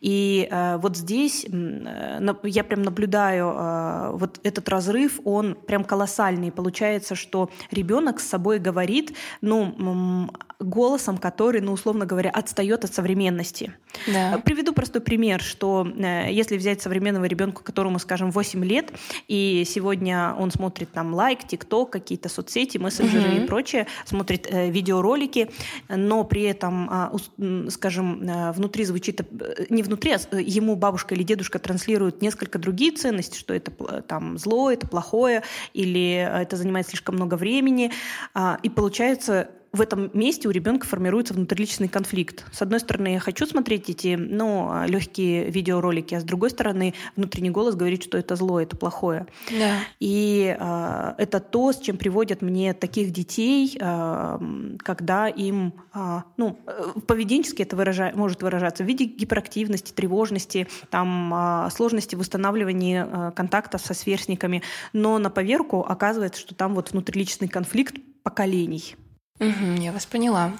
И 0.00 0.48
вот 0.78 0.96
здесь 0.96 1.44
я 1.44 2.64
прям 2.64 2.82
наблюдаю 2.82 4.16
вот 4.18 4.40
этот 4.42 4.68
разрыв, 4.68 5.20
он 5.24 5.54
прям 5.54 5.84
колоссальный. 5.84 6.52
Получается, 6.52 7.14
что 7.14 7.50
ребенок 7.70 8.20
с 8.20 8.28
собой 8.28 8.58
говорит, 8.58 9.16
ну, 9.40 10.28
голосом, 10.58 11.18
который, 11.18 11.60
ну, 11.60 11.72
условно 11.72 12.06
говоря, 12.06 12.30
отстает 12.30 12.84
от 12.84 12.94
современности. 12.94 13.72
Да. 14.12 14.38
Приведу 14.44 14.72
простой 14.72 15.00
пример, 15.00 15.40
что 15.42 15.86
э, 15.86 16.32
если 16.32 16.56
взять 16.56 16.82
современного 16.82 17.24
ребенка, 17.24 17.62
которому, 17.62 17.98
скажем, 17.98 18.30
8 18.30 18.64
лет, 18.64 18.92
и 19.28 19.64
сегодня 19.66 20.34
он 20.38 20.50
смотрит 20.50 20.90
там 20.92 21.14
лайк, 21.14 21.46
тикток, 21.46 21.90
какие-то 21.90 22.28
соцсети, 22.28 22.78
мессенджеры 22.78 23.28
угу. 23.28 23.42
и 23.42 23.46
прочее, 23.46 23.86
смотрит 24.04 24.46
э, 24.50 24.70
видеоролики, 24.70 25.50
но 25.88 26.24
при 26.24 26.42
этом, 26.42 26.90
э, 27.38 27.70
скажем, 27.70 28.28
э, 28.28 28.52
внутри 28.52 28.84
звучит, 28.84 29.20
э, 29.20 29.66
не 29.68 29.82
внутри, 29.82 30.12
а 30.12 30.36
ему 30.36 30.76
бабушка 30.76 31.14
или 31.14 31.22
дедушка 31.22 31.58
транслируют 31.58 32.22
несколько 32.22 32.58
другие 32.58 32.92
ценности, 32.92 33.38
что 33.38 33.54
это 33.54 33.70
там 34.02 34.38
зло, 34.38 34.70
это 34.70 34.86
плохое, 34.86 35.42
или 35.74 36.14
это 36.14 36.56
занимает 36.56 36.88
слишком 36.88 37.16
много 37.16 37.34
времени, 37.34 37.92
э, 38.34 38.56
и 38.62 38.68
получается 38.68 39.50
в 39.72 39.80
этом 39.80 40.10
месте 40.14 40.48
у 40.48 40.50
ребенка 40.50 40.86
формируется 40.86 41.32
внутриличный 41.32 41.88
конфликт. 41.88 42.44
С 42.52 42.60
одной 42.60 42.80
стороны, 42.80 43.08
я 43.08 43.20
хочу 43.20 43.46
смотреть 43.46 43.88
эти 43.88 44.16
ну, 44.16 44.84
легкие 44.86 45.48
видеоролики, 45.50 46.14
а 46.14 46.20
с 46.20 46.24
другой 46.24 46.50
стороны, 46.50 46.94
внутренний 47.14 47.50
голос 47.50 47.76
говорит, 47.76 48.02
что 48.02 48.18
это 48.18 48.34
зло, 48.34 48.60
это 48.60 48.76
плохое. 48.76 49.26
Да. 49.50 49.76
И 50.00 50.56
э, 50.58 51.14
это 51.18 51.38
то, 51.38 51.72
с 51.72 51.78
чем 51.78 51.98
приводят 51.98 52.42
мне 52.42 52.74
таких 52.74 53.12
детей, 53.12 53.78
э, 53.80 54.38
когда 54.78 55.28
им, 55.28 55.74
э, 55.94 56.22
ну, 56.36 56.58
поведенчески 57.06 57.62
это 57.62 57.76
выража, 57.76 58.10
может 58.14 58.42
выражаться 58.42 58.82
в 58.82 58.86
виде 58.88 59.04
гиперактивности, 59.04 59.92
тревожности, 59.92 60.66
там, 60.90 61.32
э, 61.32 61.70
сложности 61.70 62.16
в 62.16 62.20
устанавливании 62.20 63.04
э, 63.06 63.32
контактов 63.36 63.82
со 63.82 63.94
сверстниками, 63.94 64.62
но 64.92 65.18
на 65.18 65.30
поверку 65.30 65.80
оказывается, 65.80 66.40
что 66.40 66.56
там 66.56 66.74
вот 66.74 66.90
внутриличный 66.90 67.46
конфликт 67.46 67.94
поколений. 68.24 68.96
Угу, 69.40 69.80
я 69.80 69.92
вас 69.92 70.04
поняла. 70.04 70.52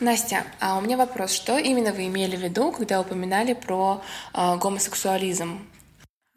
Настя, 0.00 0.44
а 0.60 0.76
у 0.76 0.80
меня 0.80 0.96
вопрос, 0.96 1.30
что 1.30 1.56
именно 1.56 1.92
вы 1.92 2.06
имели 2.06 2.36
в 2.36 2.40
виду, 2.40 2.72
когда 2.72 3.00
упоминали 3.00 3.52
про 3.52 4.02
э, 4.34 4.56
гомосексуализм? 4.56 5.60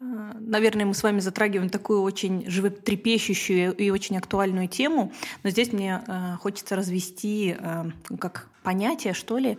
А, 0.00 0.04
наверное, 0.38 0.86
мы 0.86 0.94
с 0.94 1.02
вами 1.02 1.18
затрагиваем 1.18 1.70
такую 1.70 2.02
очень 2.02 2.48
животрепещущую 2.48 3.74
и 3.74 3.90
очень 3.90 4.16
актуальную 4.16 4.68
тему, 4.68 5.12
но 5.42 5.50
здесь 5.50 5.72
мне 5.72 6.04
э, 6.06 6.36
хочется 6.40 6.76
развести 6.76 7.56
как 8.20 8.48
понятие, 8.62 9.14
что 9.14 9.38
ли. 9.38 9.58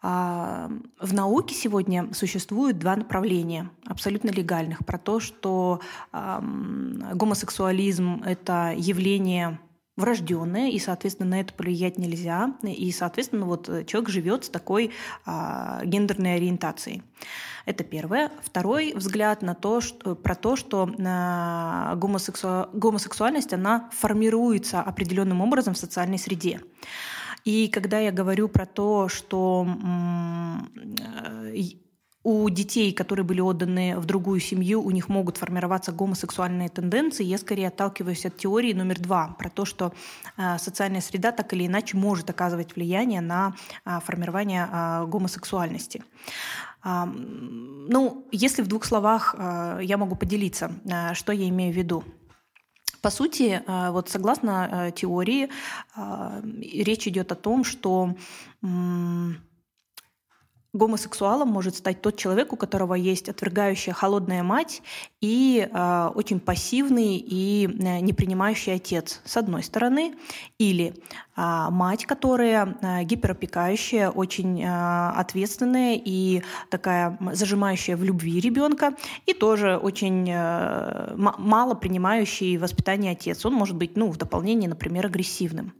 В 0.00 1.12
науке 1.12 1.56
сегодня 1.56 2.14
существует 2.14 2.78
два 2.78 2.94
направления, 2.94 3.68
абсолютно 3.84 4.30
легальных, 4.30 4.86
про 4.86 4.96
то, 4.96 5.18
что 5.18 5.80
гомосексуализм— 6.12 8.22
это 8.24 8.72
явление 8.76 9.58
врожденное, 9.98 10.70
и, 10.70 10.78
соответственно, 10.78 11.30
на 11.30 11.40
это 11.40 11.52
повлиять 11.52 11.98
нельзя. 11.98 12.54
И, 12.62 12.92
соответственно, 12.92 13.46
вот 13.46 13.68
э, 13.68 13.84
человек 13.84 14.08
живет 14.10 14.44
с 14.44 14.48
такой 14.48 14.92
а, 15.26 15.82
гендерной 15.84 16.36
ориентацией. 16.36 17.02
Это 17.66 17.82
первое. 17.82 18.30
Второй 18.42 18.94
взгляд 18.94 19.42
на 19.42 19.54
то, 19.56 19.80
что, 19.80 20.14
про 20.14 20.36
то, 20.36 20.54
что 20.54 20.88
а, 21.04 21.96
гомосексу... 21.96 22.68
гомосексуальность, 22.72 23.52
она 23.52 23.90
формируется 23.92 24.80
определенным 24.80 25.40
образом 25.40 25.74
в 25.74 25.78
социальной 25.78 26.18
среде. 26.18 26.60
И 27.44 27.66
когда 27.66 27.98
я 27.98 28.12
говорю 28.12 28.48
про 28.48 28.66
то, 28.66 29.08
что 29.08 29.66
у 32.24 32.48
детей, 32.50 32.92
которые 32.92 33.24
были 33.24 33.40
отданы 33.40 33.98
в 33.98 34.04
другую 34.04 34.40
семью, 34.40 34.82
у 34.82 34.90
них 34.90 35.08
могут 35.08 35.36
формироваться 35.36 35.92
гомосексуальные 35.92 36.68
тенденции, 36.68 37.24
я 37.24 37.38
скорее 37.38 37.68
отталкиваюсь 37.68 38.26
от 38.26 38.36
теории 38.36 38.72
номер 38.72 38.98
два, 38.98 39.28
про 39.38 39.48
то, 39.48 39.64
что 39.64 39.92
э, 40.36 40.58
социальная 40.58 41.00
среда 41.00 41.32
так 41.32 41.52
или 41.54 41.66
иначе 41.66 41.96
может 41.96 42.28
оказывать 42.28 42.74
влияние 42.74 43.20
на 43.20 43.54
э, 43.84 44.00
формирование 44.04 44.68
э, 44.70 45.06
гомосексуальности. 45.06 46.02
Ну, 46.84 48.28
если 48.30 48.62
в 48.62 48.68
двух 48.68 48.84
словах 48.84 49.34
я 49.36 49.96
могу 49.98 50.14
поделиться, 50.14 50.70
что 51.12 51.32
я 51.32 51.48
имею 51.48 51.74
в 51.74 51.76
виду. 51.76 52.04
По 53.02 53.10
сути, 53.10 53.60
вот 53.66 54.08
согласно 54.08 54.92
теории, 54.94 55.50
речь 55.96 57.08
идет 57.08 57.32
о 57.32 57.34
том, 57.34 57.64
что 57.64 58.14
Гомосексуалом 60.78 61.48
может 61.48 61.76
стать 61.76 62.00
тот 62.00 62.16
человек, 62.16 62.52
у 62.52 62.56
которого 62.56 62.94
есть 62.94 63.28
отвергающая 63.28 63.92
холодная 63.92 64.42
мать 64.42 64.82
и 65.20 65.68
э, 65.70 66.10
очень 66.14 66.40
пассивный 66.40 67.16
и 67.16 67.66
э, 67.66 68.00
не 68.00 68.12
принимающий 68.12 68.74
отец, 68.74 69.20
с 69.24 69.36
одной 69.36 69.62
стороны, 69.62 70.14
или 70.58 70.94
э, 71.36 71.66
мать, 71.70 72.06
которая 72.06 72.76
э, 72.80 73.02
гиперопекающая, 73.04 74.08
очень 74.08 74.62
э, 74.62 75.10
ответственная 75.16 76.00
и 76.02 76.42
такая 76.70 77.18
зажимающая 77.32 77.96
в 77.96 78.04
любви 78.04 78.40
ребенка, 78.40 78.94
и 79.26 79.34
тоже 79.34 79.76
очень 79.76 80.30
э, 80.30 81.14
мало 81.16 81.74
принимающий 81.74 82.56
воспитание 82.56 83.12
отец. 83.12 83.44
Он 83.44 83.54
может 83.54 83.76
быть, 83.76 83.96
ну, 83.96 84.10
в 84.10 84.16
дополнение, 84.16 84.68
например, 84.68 85.06
агрессивным. 85.06 85.74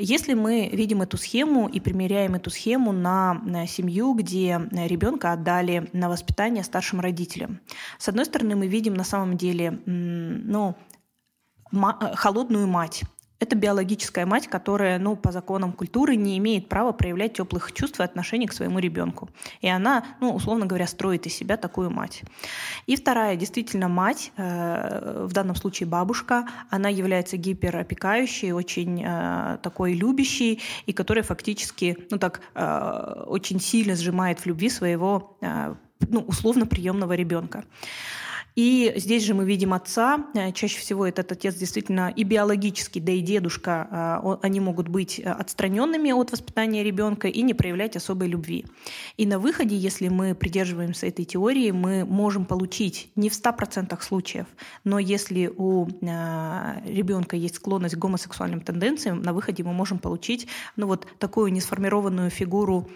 Если 0.00 0.34
мы 0.34 0.68
видим 0.72 1.02
эту 1.02 1.16
схему 1.16 1.68
и 1.68 1.80
примеряем 1.80 2.36
эту 2.36 2.50
схему 2.50 2.92
на 2.92 3.66
семью, 3.66 4.14
где 4.14 4.60
ребенка 4.70 5.32
отдали 5.32 5.90
на 5.92 6.08
воспитание 6.08 6.62
старшим 6.62 7.00
родителям, 7.00 7.60
с 7.98 8.08
одной 8.08 8.24
стороны, 8.24 8.54
мы 8.54 8.68
видим 8.68 8.94
на 8.94 9.02
самом 9.02 9.36
деле 9.36 9.80
ну, 9.86 10.76
холодную 11.72 12.68
мать, 12.68 13.02
это 13.40 13.54
биологическая 13.56 14.26
мать, 14.26 14.48
которая, 14.48 14.98
ну, 14.98 15.14
по 15.16 15.30
законам 15.30 15.72
культуры 15.72 16.16
не 16.16 16.36
имеет 16.38 16.68
права 16.68 16.92
проявлять 16.92 17.34
теплых 17.34 17.72
чувств 17.72 18.00
и 18.00 18.02
отношений 18.02 18.46
к 18.46 18.52
своему 18.52 18.78
ребенку. 18.80 19.30
И 19.60 19.68
она, 19.68 20.04
ну, 20.20 20.34
условно 20.34 20.66
говоря, 20.66 20.86
строит 20.86 21.26
из 21.26 21.34
себя 21.34 21.56
такую 21.56 21.90
мать. 21.90 22.22
И 22.86 22.96
вторая, 22.96 23.36
действительно, 23.36 23.88
мать, 23.88 24.32
э, 24.36 25.24
в 25.26 25.32
данном 25.32 25.54
случае 25.54 25.88
бабушка, 25.88 26.48
она 26.70 26.88
является 26.88 27.36
гиперопекающей, 27.36 28.52
очень 28.52 29.04
э, 29.04 29.58
такой 29.62 29.94
любящей, 29.94 30.60
и 30.86 30.92
которая 30.92 31.22
фактически, 31.22 31.96
ну, 32.10 32.18
так, 32.18 32.40
э, 32.54 33.24
очень 33.26 33.60
сильно 33.60 33.94
сжимает 33.94 34.40
в 34.40 34.46
любви 34.46 34.68
своего, 34.68 35.36
э, 35.40 35.74
ну, 36.00 36.20
условно 36.20 36.66
приемного 36.66 37.12
ребенка. 37.12 37.64
И 38.58 38.92
здесь 38.96 39.22
же 39.22 39.34
мы 39.34 39.44
видим 39.44 39.72
отца. 39.72 40.26
Э, 40.34 40.50
чаще 40.50 40.80
всего 40.80 41.06
этот 41.06 41.30
отец 41.30 41.54
действительно 41.54 42.12
и 42.16 42.24
биологический, 42.24 42.98
да 42.98 43.12
и 43.12 43.20
дедушка, 43.20 44.20
э, 44.24 44.36
они 44.42 44.58
могут 44.58 44.88
быть 44.88 45.20
э, 45.20 45.30
отстраненными 45.30 46.10
от 46.10 46.32
воспитания 46.32 46.82
ребенка 46.82 47.28
и 47.28 47.42
не 47.42 47.54
проявлять 47.54 47.94
особой 47.94 48.26
любви. 48.26 48.66
И 49.16 49.26
на 49.26 49.38
выходе, 49.38 49.76
если 49.76 50.08
мы 50.08 50.34
придерживаемся 50.34 51.06
этой 51.06 51.24
теории, 51.24 51.70
мы 51.70 52.04
можем 52.04 52.46
получить 52.46 53.12
не 53.14 53.28
в 53.28 53.32
100% 53.32 53.96
случаев, 54.02 54.46
но 54.82 54.98
если 54.98 55.52
у 55.56 55.86
ребенка 55.86 57.36
есть 57.36 57.56
склонность 57.56 57.94
к 57.94 57.98
гомосексуальным 57.98 58.60
тенденциям, 58.60 59.22
на 59.22 59.32
выходе 59.32 59.62
мы 59.62 59.72
можем 59.72 60.00
получить 60.00 60.48
ну, 60.74 60.88
вот 60.88 61.06
такую 61.20 61.52
несформированную 61.52 62.30
фигуру 62.30 62.88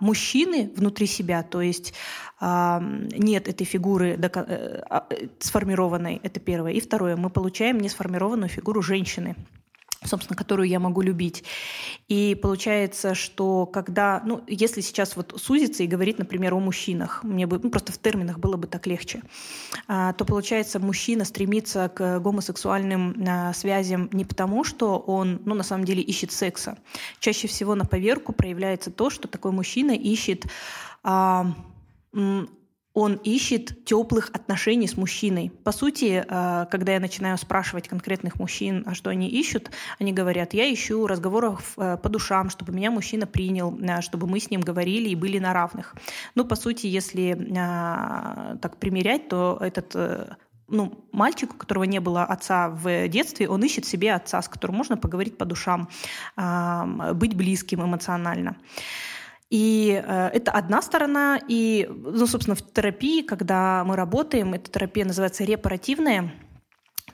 мужчины 0.00 0.70
внутри 0.76 1.06
себя, 1.06 1.42
то 1.42 1.60
есть 1.60 1.92
нет 2.42 3.46
этой 3.46 3.64
фигуры 3.64 4.18
а, 4.34 5.06
э, 5.10 5.26
сформированной, 5.38 6.20
это 6.24 6.40
первое. 6.40 6.72
И 6.72 6.80
второе, 6.80 7.16
мы 7.16 7.30
получаем 7.30 7.78
несформированную 7.78 8.48
фигуру 8.48 8.82
женщины 8.82 9.36
собственно, 10.04 10.36
которую 10.36 10.68
я 10.68 10.80
могу 10.80 11.00
любить. 11.00 11.44
И 12.08 12.36
получается, 12.40 13.14
что 13.14 13.66
когда, 13.66 14.20
ну, 14.24 14.42
если 14.46 14.80
сейчас 14.80 15.16
вот 15.16 15.34
сузиться 15.36 15.82
и 15.82 15.86
говорить, 15.86 16.18
например, 16.18 16.54
о 16.54 16.58
мужчинах, 16.58 17.22
мне 17.22 17.46
бы, 17.46 17.60
ну, 17.62 17.70
просто 17.70 17.92
в 17.92 17.98
терминах 17.98 18.38
было 18.38 18.56
бы 18.56 18.66
так 18.66 18.86
легче, 18.86 19.22
а, 19.86 20.12
то 20.12 20.24
получается, 20.24 20.80
мужчина 20.80 21.24
стремится 21.24 21.88
к 21.88 22.18
гомосексуальным 22.20 23.14
а, 23.26 23.52
связям 23.52 24.08
не 24.12 24.24
потому, 24.24 24.64
что 24.64 24.98
он, 24.98 25.40
ну, 25.44 25.54
на 25.54 25.62
самом 25.62 25.84
деле 25.84 26.02
ищет 26.02 26.32
секса. 26.32 26.78
Чаще 27.20 27.46
всего 27.46 27.74
на 27.74 27.84
поверку 27.84 28.32
проявляется 28.32 28.90
то, 28.90 29.10
что 29.10 29.28
такой 29.28 29.52
мужчина 29.52 29.92
ищет 29.92 30.46
а, 31.04 31.54
он 32.94 33.14
ищет 33.24 33.84
теплых 33.84 34.30
отношений 34.34 34.86
с 34.86 34.96
мужчиной. 34.96 35.50
По 35.64 35.72
сути, 35.72 36.24
э, 36.26 36.66
когда 36.70 36.92
я 36.92 37.00
начинаю 37.00 37.38
спрашивать 37.38 37.88
конкретных 37.88 38.38
мужчин, 38.38 38.84
а 38.86 38.94
что 38.94 39.10
они 39.10 39.28
ищут, 39.28 39.70
они 39.98 40.12
говорят, 40.12 40.52
я 40.52 40.72
ищу 40.72 41.06
разговоров 41.06 41.72
э, 41.78 41.96
по 41.96 42.08
душам, 42.08 42.50
чтобы 42.50 42.72
меня 42.72 42.90
мужчина 42.90 43.26
принял, 43.26 43.78
э, 43.80 44.02
чтобы 44.02 44.26
мы 44.26 44.40
с 44.40 44.50
ним 44.50 44.60
говорили 44.60 45.08
и 45.08 45.14
были 45.14 45.38
на 45.38 45.54
равных. 45.54 45.94
Ну, 46.34 46.44
по 46.44 46.54
сути, 46.54 46.86
если 46.86 47.32
так 48.60 48.76
примерять, 48.78 49.28
то 49.28 49.58
этот 49.60 49.94
ну, 50.68 51.06
мальчик, 51.12 51.54
у 51.54 51.56
которого 51.56 51.84
не 51.84 52.00
было 52.00 52.24
отца 52.24 52.68
в 52.68 53.08
детстве, 53.08 53.48
он 53.48 53.62
ищет 53.62 53.84
себе 53.84 54.14
отца, 54.14 54.40
с 54.40 54.48
которым 54.48 54.76
можно 54.76 54.96
поговорить 54.96 55.36
по 55.36 55.44
душам, 55.44 55.88
быть 57.14 57.34
близким 57.34 57.82
эмоционально. 57.82 58.56
И 59.52 60.02
э, 60.02 60.30
это 60.32 60.50
одна 60.50 60.80
сторона. 60.80 61.38
И, 61.46 61.86
ну, 61.90 62.26
собственно, 62.26 62.56
в 62.56 62.62
терапии, 62.62 63.20
когда 63.20 63.84
мы 63.84 63.96
работаем, 63.96 64.54
эта 64.54 64.70
терапия 64.70 65.04
называется 65.04 65.44
репаративная, 65.44 66.32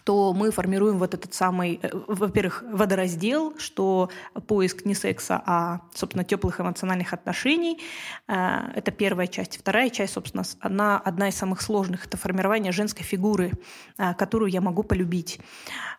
то 0.09 0.33
мы 0.33 0.51
формируем 0.51 0.97
вот 0.99 1.13
этот 1.13 1.35
самый, 1.35 1.81
э, 1.83 1.91
во-первых, 2.07 2.65
водораздел, 2.73 3.53
что 3.59 4.09
поиск 4.47 4.87
не 4.87 4.95
секса, 4.95 5.43
а, 5.45 5.81
собственно, 5.95 6.25
теплых 6.25 6.61
эмоциональных 6.61 7.13
отношений. 7.13 7.79
Э, 8.27 8.73
это 8.75 8.91
первая 8.91 9.27
часть. 9.27 9.59
Вторая 9.59 9.91
часть, 9.91 10.15
собственно, 10.15 10.45
она 10.61 10.99
одна 10.99 11.29
из 11.29 11.35
самых 11.35 11.61
сложных. 11.61 12.07
Это 12.07 12.17
формирование 12.17 12.73
женской 12.73 13.05
фигуры, 13.05 13.53
э, 13.99 14.15
которую 14.15 14.51
я 14.51 14.63
могу 14.63 14.83
полюбить. 14.83 15.41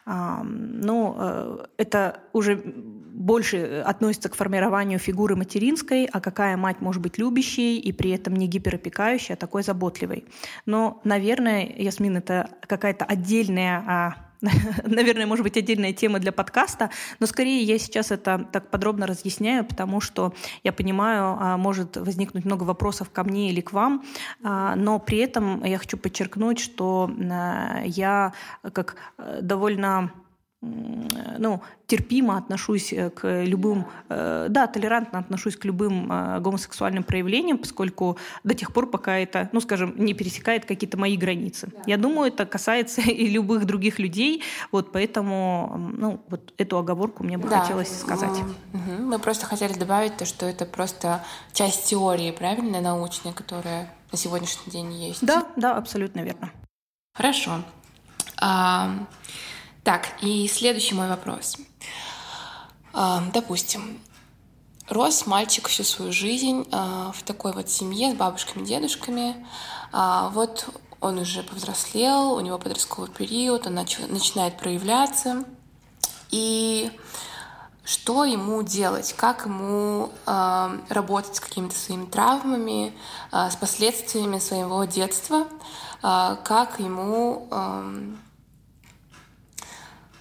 Ну, 0.05 1.59
это 1.77 2.19
уже 2.33 2.55
больше 2.55 3.83
относится 3.85 4.29
к 4.29 4.35
формированию 4.35 4.97
фигуры 4.97 5.35
материнской, 5.35 6.09
а 6.11 6.19
какая 6.19 6.57
мать 6.57 6.81
может 6.81 7.01
быть 7.01 7.19
любящей 7.19 7.77
и 7.77 7.91
при 7.91 8.11
этом 8.11 8.35
не 8.35 8.47
гиперопекающей, 8.47 9.35
а 9.35 9.37
такой 9.37 9.61
заботливой. 9.61 10.25
Но, 10.65 10.99
наверное, 11.03 11.65
Ясмин, 11.77 12.17
это 12.17 12.49
какая-то 12.61 13.05
отдельная 13.05 13.83
а, 13.99 14.15
наверное, 14.85 15.25
может 15.25 15.43
быть, 15.43 15.57
отдельная 15.57 15.93
тема 15.93 16.19
для 16.19 16.31
подкаста, 16.31 16.89
но 17.19 17.27
скорее 17.27 17.63
я 17.63 17.77
сейчас 17.77 18.11
это 18.11 18.47
так 18.51 18.69
подробно 18.69 19.05
разъясняю, 19.05 19.65
потому 19.65 20.01
что 20.01 20.33
я 20.63 20.71
понимаю, 20.71 21.37
а, 21.39 21.57
может 21.57 21.97
возникнуть 21.97 22.45
много 22.45 22.63
вопросов 22.63 23.09
ко 23.09 23.23
мне 23.23 23.49
или 23.49 23.61
к 23.61 23.73
вам, 23.73 24.03
а, 24.43 24.75
но 24.75 24.99
при 24.99 25.17
этом 25.17 25.63
я 25.63 25.77
хочу 25.77 25.97
подчеркнуть, 25.97 26.59
что 26.59 27.11
я 27.85 28.33
как 28.73 28.95
э, 29.17 29.39
довольно 29.41 30.11
ну, 30.61 31.61
терпимо 31.87 32.37
отношусь 32.37 32.91
э, 32.91 33.09
к 33.09 33.43
любым, 33.43 33.85
э, 34.09 34.47
да, 34.49 34.67
толерантно 34.67 35.19
отношусь 35.19 35.55
к 35.55 35.63
любым 35.63 36.11
э, 36.11 36.39
гомосексуальным 36.41 37.03
проявлениям, 37.03 37.57
поскольку 37.57 38.17
до 38.43 38.53
тех 38.53 38.73
пор, 38.73 38.87
пока 38.87 39.17
это, 39.17 39.49
ну, 39.53 39.61
скажем, 39.61 39.93
не 39.97 40.13
пересекает 40.13 40.65
какие-то 40.65 40.97
мои 40.97 41.15
границы. 41.15 41.67
Да. 41.67 41.81
Я 41.87 41.97
думаю, 41.97 42.27
это 42.27 42.45
касается 42.45 43.01
и 43.09 43.27
любых 43.27 43.65
других 43.65 43.99
людей, 43.99 44.43
вот 44.71 44.91
поэтому, 44.91 45.93
ну, 45.97 46.21
вот 46.27 46.53
эту 46.57 46.77
оговорку 46.77 47.23
мне 47.23 47.37
бы 47.37 47.47
да. 47.47 47.61
хотелось 47.61 47.97
сказать. 47.97 48.37
Мы 48.73 49.17
просто 49.19 49.45
хотели 49.45 49.73
добавить 49.73 50.17
то, 50.17 50.25
что 50.25 50.45
это 50.45 50.65
просто 50.65 51.23
часть 51.53 51.85
теории, 51.85 52.31
правильно, 52.31 52.81
научной, 52.81 53.31
которая 53.31 53.93
на 54.11 54.17
сегодняшний 54.17 54.71
день 54.71 54.91
есть. 54.91 55.25
Да, 55.25 55.47
да, 55.55 55.77
абсолютно 55.77 56.19
верно. 56.19 56.51
Хорошо. 57.13 57.61
А, 58.41 58.91
так, 59.83 60.09
и 60.21 60.47
следующий 60.47 60.95
мой 60.95 61.07
вопрос. 61.07 61.57
А, 62.93 63.23
допустим, 63.33 63.99
рос 64.87 65.25
мальчик 65.25 65.67
всю 65.67 65.83
свою 65.83 66.11
жизнь 66.11 66.67
а, 66.71 67.11
в 67.11 67.23
такой 67.23 67.53
вот 67.53 67.69
семье 67.69 68.11
с 68.11 68.15
бабушками, 68.15 68.65
дедушками. 68.65 69.45
А, 69.91 70.29
вот 70.29 70.67
он 71.01 71.19
уже 71.19 71.43
повзрослел, 71.43 72.33
у 72.33 72.39
него 72.41 72.57
подростковый 72.57 73.09
период, 73.09 73.67
он 73.67 73.75
начал, 73.75 74.07
начинает 74.07 74.57
проявляться. 74.57 75.45
И 76.31 76.91
что 77.85 78.23
ему 78.25 78.61
делать, 78.61 79.13
как 79.13 79.45
ему 79.45 80.11
э, 80.27 80.77
работать 80.89 81.37
с 81.37 81.39
какими-то 81.39 81.75
своими 81.75 82.05
травмами, 82.05 82.93
э, 83.31 83.49
с 83.49 83.55
последствиями 83.55 84.37
своего 84.37 84.83
детства, 84.83 85.47
э, 86.03 86.35
как 86.43 86.79
ему 86.79 87.47
э, 87.49 88.13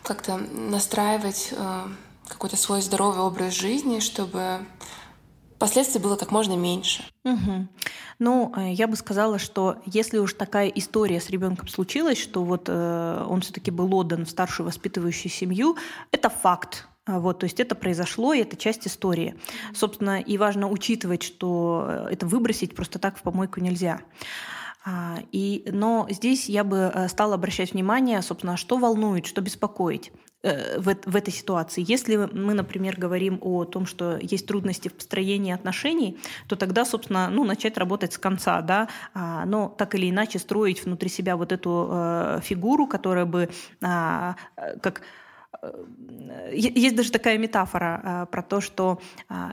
как-то 0.08 0.38
настраивать 0.38 1.50
э, 1.52 1.82
какой-то 2.26 2.56
свой 2.56 2.80
здоровый 2.80 3.20
образ 3.20 3.52
жизни, 3.52 4.00
чтобы 4.00 4.60
последствий 5.58 6.00
было 6.00 6.16
как 6.16 6.30
можно 6.30 6.54
меньше. 6.54 7.04
Угу. 7.24 7.68
Ну, 8.18 8.52
э, 8.56 8.72
я 8.72 8.86
бы 8.86 8.96
сказала, 8.96 9.38
что 9.38 9.76
если 9.84 10.16
уж 10.16 10.32
такая 10.32 10.68
история 10.68 11.20
с 11.20 11.28
ребенком 11.28 11.68
случилась, 11.68 12.18
что 12.18 12.42
вот 12.42 12.64
э, 12.68 13.26
он 13.28 13.42
все-таки 13.42 13.70
был 13.70 13.94
отдан 13.94 14.24
в 14.24 14.30
старшую 14.30 14.66
воспитывающую 14.66 15.30
семью, 15.30 15.76
это 16.10 16.30
факт. 16.30 16.88
А 17.04 17.20
вот, 17.20 17.40
то 17.40 17.44
есть 17.44 17.60
это 17.60 17.74
произошло, 17.74 18.32
и 18.32 18.40
это 18.40 18.56
часть 18.56 18.86
истории. 18.86 19.34
Собственно, 19.74 20.20
и 20.20 20.38
важно 20.38 20.70
учитывать, 20.70 21.22
что 21.22 21.84
э, 21.86 22.08
это 22.12 22.26
выбросить 22.26 22.74
просто 22.74 22.98
так 22.98 23.18
в 23.18 23.22
помойку 23.22 23.60
нельзя. 23.60 24.00
А, 24.90 25.18
и, 25.32 25.64
но 25.70 26.06
здесь 26.08 26.48
я 26.48 26.64
бы 26.64 26.90
э, 26.94 27.08
стала 27.08 27.34
обращать 27.34 27.74
внимание, 27.74 28.22
собственно, 28.22 28.56
что 28.56 28.78
волнует, 28.78 29.26
что 29.26 29.42
беспокоит 29.42 30.10
э, 30.42 30.80
в, 30.80 30.96
в 31.04 31.14
этой 31.14 31.30
ситуации. 31.30 31.84
Если 31.86 32.16
мы, 32.16 32.54
например, 32.54 32.98
говорим 32.98 33.38
о 33.42 33.66
том, 33.66 33.84
что 33.84 34.16
есть 34.18 34.46
трудности 34.46 34.88
в 34.88 34.94
построении 34.94 35.52
отношений, 35.52 36.16
то 36.46 36.56
тогда, 36.56 36.86
собственно, 36.86 37.28
ну, 37.28 37.44
начать 37.44 37.76
работать 37.76 38.14
с 38.14 38.18
конца, 38.18 38.62
да, 38.62 38.88
а, 39.12 39.44
но 39.44 39.68
так 39.68 39.94
или 39.94 40.08
иначе 40.08 40.38
строить 40.38 40.82
внутри 40.82 41.10
себя 41.10 41.36
вот 41.36 41.52
эту 41.52 41.88
э, 41.90 42.40
фигуру, 42.42 42.86
которая 42.86 43.26
бы 43.26 43.50
а, 43.82 44.36
как 44.80 45.02
есть 46.52 46.94
даже 46.94 47.10
такая 47.10 47.38
метафора 47.38 48.00
а, 48.04 48.26
про 48.26 48.42
то, 48.42 48.60
что 48.60 49.00
а, 49.28 49.52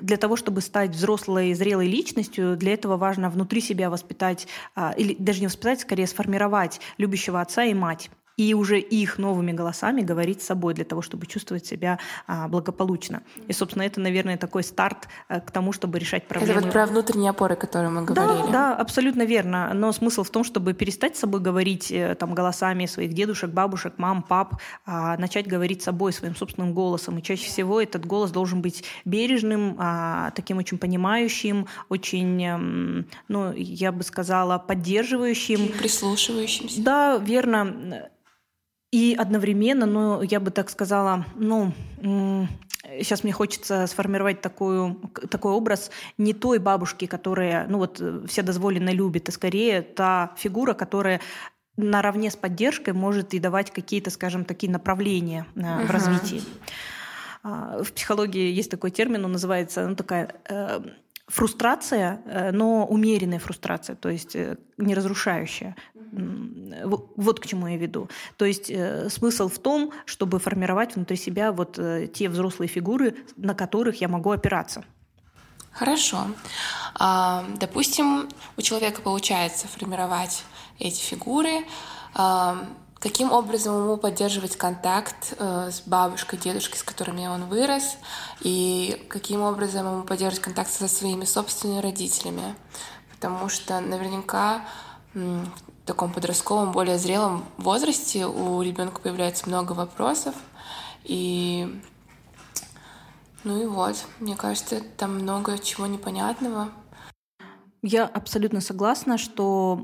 для 0.00 0.16
того, 0.16 0.36
чтобы 0.36 0.60
стать 0.60 0.90
взрослой, 0.90 1.52
зрелой 1.54 1.88
личностью, 1.88 2.56
для 2.56 2.74
этого 2.74 2.96
важно 2.96 3.28
внутри 3.28 3.60
себя 3.60 3.90
воспитать, 3.90 4.46
а, 4.74 4.92
или 4.96 5.16
даже 5.18 5.40
не 5.40 5.46
воспитать, 5.46 5.80
скорее 5.80 6.06
сформировать 6.06 6.80
любящего 6.96 7.40
отца 7.40 7.64
и 7.64 7.74
мать 7.74 8.10
и 8.36 8.54
уже 8.54 8.78
их 8.78 9.18
новыми 9.18 9.52
голосами 9.52 10.02
говорить 10.02 10.42
с 10.42 10.46
собой 10.46 10.74
для 10.74 10.84
того, 10.84 11.02
чтобы 11.02 11.26
чувствовать 11.26 11.66
себя 11.66 11.98
а, 12.26 12.48
благополучно. 12.48 13.22
И, 13.48 13.52
собственно, 13.52 13.82
это, 13.82 14.00
наверное, 14.00 14.36
такой 14.36 14.64
старт 14.64 15.08
а, 15.28 15.40
к 15.40 15.50
тому, 15.50 15.72
чтобы 15.72 15.98
решать 15.98 16.26
проблемы. 16.26 16.52
Это 16.52 16.64
вот 16.64 16.72
про 16.72 16.86
внутренние 16.86 17.30
опоры, 17.30 17.56
которые 17.56 17.90
мы 17.90 18.04
говорили. 18.04 18.46
Да, 18.46 18.52
да, 18.52 18.76
абсолютно 18.76 19.22
верно. 19.22 19.72
Но 19.74 19.92
смысл 19.92 20.24
в 20.24 20.30
том, 20.30 20.44
чтобы 20.44 20.74
перестать 20.74 21.16
с 21.16 21.20
собой 21.20 21.40
говорить 21.40 21.90
э, 21.92 22.14
там 22.16 22.34
голосами 22.34 22.86
своих 22.86 23.12
дедушек, 23.12 23.50
бабушек, 23.50 23.94
мам, 23.98 24.22
пап, 24.22 24.60
а 24.84 25.16
начать 25.16 25.46
говорить 25.46 25.82
с 25.82 25.84
собой 25.84 26.12
своим 26.12 26.34
собственным 26.34 26.74
голосом. 26.74 27.18
И 27.18 27.22
чаще 27.22 27.46
всего 27.46 27.80
этот 27.80 28.04
голос 28.04 28.30
должен 28.30 28.62
быть 28.62 28.84
бережным, 29.04 29.76
а, 29.78 30.30
таким 30.32 30.58
очень 30.58 30.78
понимающим, 30.78 31.66
очень, 31.88 32.42
эм, 32.42 33.06
ну, 33.28 33.52
я 33.52 33.92
бы 33.92 34.02
сказала, 34.02 34.58
поддерживающим. 34.58 35.68
Прислушивающимся. 35.78 36.82
Да, 36.82 37.16
верно 37.18 38.10
и 38.94 39.12
одновременно, 39.18 39.86
ну, 39.86 40.22
я 40.22 40.38
бы 40.38 40.52
так 40.52 40.70
сказала, 40.70 41.26
ну, 41.34 41.72
сейчас 42.00 43.24
мне 43.24 43.32
хочется 43.32 43.88
сформировать 43.88 44.40
такую, 44.40 45.00
такой 45.30 45.50
образ 45.50 45.90
не 46.16 46.32
той 46.32 46.60
бабушки, 46.60 47.06
которая, 47.06 47.66
ну 47.66 47.78
вот, 47.78 48.00
все 48.28 48.42
дозволенно 48.42 48.90
любит, 48.90 49.28
а 49.28 49.32
скорее 49.32 49.82
та 49.82 50.32
фигура, 50.36 50.74
которая 50.74 51.20
наравне 51.76 52.30
с 52.30 52.36
поддержкой 52.36 52.94
может 52.94 53.34
и 53.34 53.40
давать 53.40 53.72
какие-то, 53.72 54.10
скажем, 54.10 54.44
такие 54.44 54.70
направления 54.70 55.44
uh-huh. 55.56 55.86
в 55.86 55.90
развитии. 55.90 56.42
А, 57.42 57.82
в 57.82 57.92
психологии 57.92 58.52
есть 58.52 58.70
такой 58.70 58.92
термин, 58.92 59.24
он 59.24 59.32
называется, 59.32 59.88
ну, 59.88 59.96
такая 59.96 60.36
э, 60.48 60.80
фрустрация, 61.26 62.20
э, 62.26 62.50
но 62.52 62.86
умеренная 62.86 63.38
фрустрация, 63.38 63.96
то 63.96 64.08
есть 64.08 64.36
э, 64.36 64.56
не 64.76 64.94
разрушающая. 64.94 65.76
Вот 66.84 67.40
к 67.40 67.46
чему 67.46 67.66
я 67.66 67.76
веду. 67.76 68.08
То 68.36 68.44
есть 68.44 68.70
э, 68.70 69.08
смысл 69.08 69.48
в 69.48 69.58
том, 69.58 69.92
чтобы 70.04 70.38
формировать 70.38 70.94
внутри 70.94 71.16
себя 71.16 71.50
вот 71.50 71.78
те 72.12 72.28
взрослые 72.28 72.68
фигуры, 72.68 73.16
на 73.36 73.54
которых 73.54 74.00
я 74.00 74.08
могу 74.08 74.30
опираться. 74.30 74.84
Хорошо. 75.72 76.26
А, 76.94 77.44
допустим, 77.58 78.28
у 78.56 78.62
человека 78.62 79.02
получается 79.02 79.66
формировать 79.66 80.44
эти 80.78 81.00
фигуры. 81.00 81.64
Каким 83.04 83.32
образом 83.32 83.76
ему 83.82 83.98
поддерживать 83.98 84.56
контакт 84.56 85.34
э, 85.38 85.70
с 85.70 85.82
бабушкой, 85.82 86.38
дедушкой, 86.38 86.78
с 86.78 86.82
которыми 86.82 87.26
он 87.26 87.44
вырос, 87.44 87.98
и 88.40 89.06
каким 89.10 89.42
образом 89.42 89.86
ему 89.86 90.02
поддерживать 90.04 90.42
контакт 90.42 90.72
со 90.72 90.88
своими 90.88 91.26
собственными 91.26 91.80
родителями. 91.80 92.54
Потому 93.10 93.50
что 93.50 93.78
наверняка 93.80 94.64
в 95.12 95.46
таком 95.84 96.14
подростковом, 96.14 96.72
более 96.72 96.96
зрелом 96.96 97.44
возрасте 97.58 98.24
у 98.24 98.62
ребенка 98.62 99.02
появляется 99.02 99.50
много 99.50 99.74
вопросов, 99.74 100.34
и 101.04 101.78
ну 103.44 103.60
и 103.60 103.66
вот, 103.66 104.02
мне 104.18 104.34
кажется, 104.34 104.80
там 104.96 105.16
много 105.16 105.58
чего 105.58 105.86
непонятного. 105.86 106.70
Я 107.82 108.06
абсолютно 108.06 108.62
согласна, 108.62 109.18
что, 109.18 109.78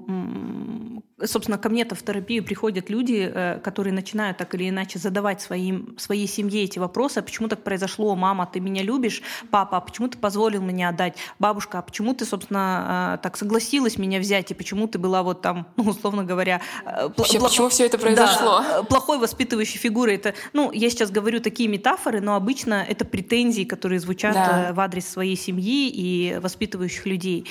собственно, 1.24 1.58
ко 1.58 1.68
мне-то 1.68 1.94
в 1.94 2.02
терапию 2.02 2.44
приходят 2.44 2.90
люди, 2.90 3.30
э, 3.32 3.60
которые 3.62 3.92
начинают 3.92 4.38
так 4.38 4.54
или 4.54 4.68
иначе 4.68 4.98
задавать 4.98 5.40
своим, 5.40 5.94
своей 5.98 6.26
семье 6.26 6.64
эти 6.64 6.78
вопросы. 6.78 7.18
А 7.18 7.22
почему 7.22 7.48
так 7.48 7.62
произошло? 7.62 8.14
Мама, 8.16 8.48
ты 8.52 8.60
меня 8.60 8.82
любишь? 8.82 9.22
Папа, 9.50 9.78
а 9.78 9.80
почему 9.80 10.08
ты 10.08 10.18
позволил 10.18 10.62
мне 10.62 10.88
отдать? 10.88 11.16
Бабушка, 11.38 11.78
а 11.78 11.82
почему 11.82 12.14
ты, 12.14 12.24
собственно, 12.24 13.16
э, 13.16 13.22
так 13.22 13.36
согласилась 13.36 13.98
меня 13.98 14.18
взять? 14.18 14.50
И 14.50 14.54
почему 14.54 14.86
ты 14.86 14.98
была 14.98 15.22
вот 15.22 15.42
там, 15.42 15.66
ну, 15.76 15.84
условно 15.90 16.24
говоря... 16.24 16.60
Э, 16.84 17.08
Вообще, 17.16 17.38
плох... 17.38 17.50
почему 17.50 17.68
все 17.68 17.86
это 17.86 17.98
произошло? 17.98 18.62
Да, 18.62 18.82
плохой 18.82 19.18
воспитывающей 19.18 19.78
фигурой. 19.78 20.16
Это, 20.16 20.34
ну, 20.52 20.70
я 20.72 20.90
сейчас 20.90 21.10
говорю 21.10 21.40
такие 21.40 21.68
метафоры, 21.68 22.20
но 22.20 22.34
обычно 22.34 22.84
это 22.86 23.04
претензии, 23.04 23.64
которые 23.64 24.00
звучат 24.00 24.34
да. 24.34 24.72
в 24.72 24.80
адрес 24.80 25.08
своей 25.08 25.36
семьи 25.36 25.88
и 25.88 26.38
воспитывающих 26.40 27.06
людей. 27.06 27.46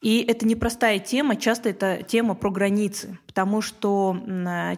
И 0.00 0.24
это 0.26 0.46
непростая 0.46 0.98
тема, 0.98 1.36
часто 1.36 1.68
это 1.68 2.02
тема 2.02 2.34
про 2.34 2.50
границы, 2.50 3.18
потому 3.26 3.60
что 3.60 4.16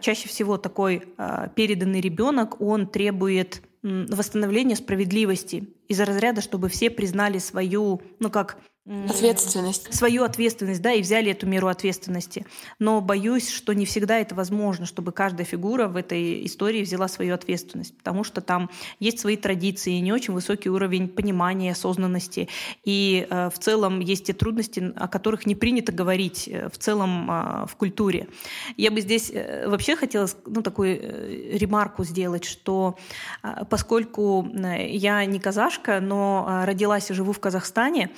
чаще 0.01 0.27
всего 0.27 0.57
такой 0.57 1.03
а, 1.17 1.47
переданный 1.47 2.01
ребенок, 2.01 2.59
он 2.59 2.87
требует 2.87 3.61
восстановления 3.83 4.75
справедливости 4.75 5.69
из-за 5.93 6.05
разряда, 6.05 6.41
чтобы 6.41 6.69
все 6.69 6.89
признали 6.89 7.37
свою, 7.37 8.01
ну 8.19 8.29
как 8.29 8.57
Ответственность. 8.85 9.93
Свою 9.93 10.25
ответственность, 10.25 10.81
да, 10.81 10.91
и 10.91 11.01
взяли 11.01 11.31
эту 11.31 11.47
меру 11.47 11.69
ответственности. 11.69 12.45
Но 12.79 12.99
боюсь, 12.99 13.49
что 13.49 13.71
не 13.71 13.85
всегда 13.85 14.17
это 14.17 14.35
возможно, 14.35 14.85
чтобы 14.85 15.13
каждая 15.13 15.45
фигура 15.45 15.87
в 15.87 15.95
этой 15.95 16.45
истории 16.45 16.83
взяла 16.83 17.07
свою 17.07 17.33
ответственность, 17.33 17.97
потому 17.97 18.25
что 18.25 18.41
там 18.41 18.69
есть 18.99 19.19
свои 19.19 19.37
традиции, 19.37 19.91
не 19.99 20.11
очень 20.11 20.33
высокий 20.33 20.69
уровень 20.69 21.07
понимания, 21.07 21.71
осознанности. 21.71 22.49
И 22.83 23.25
э, 23.29 23.49
в 23.49 23.57
целом 23.57 24.01
есть 24.01 24.25
те 24.25 24.33
трудности, 24.33 24.91
о 24.97 25.07
которых 25.07 25.45
не 25.45 25.55
принято 25.55 25.93
говорить 25.93 26.49
э, 26.49 26.67
в 26.67 26.77
целом 26.77 27.31
э, 27.31 27.65
в 27.67 27.77
культуре. 27.77 28.27
Я 28.75 28.91
бы 28.91 28.99
здесь 28.99 29.31
э, 29.33 29.65
вообще 29.65 29.95
хотела 29.95 30.27
ну, 30.45 30.61
такую 30.61 30.99
э, 31.01 31.57
ремарку 31.57 32.03
сделать, 32.03 32.43
что 32.43 32.97
э, 33.43 33.63
поскольку 33.69 34.45
я 34.53 35.23
не 35.23 35.39
казашка, 35.39 35.82
но 35.87 36.45
э, 36.47 36.65
родилась 36.65 37.09
и 37.09 37.13
живу 37.13 37.31
в 37.31 37.39
Казахстане, 37.39 38.11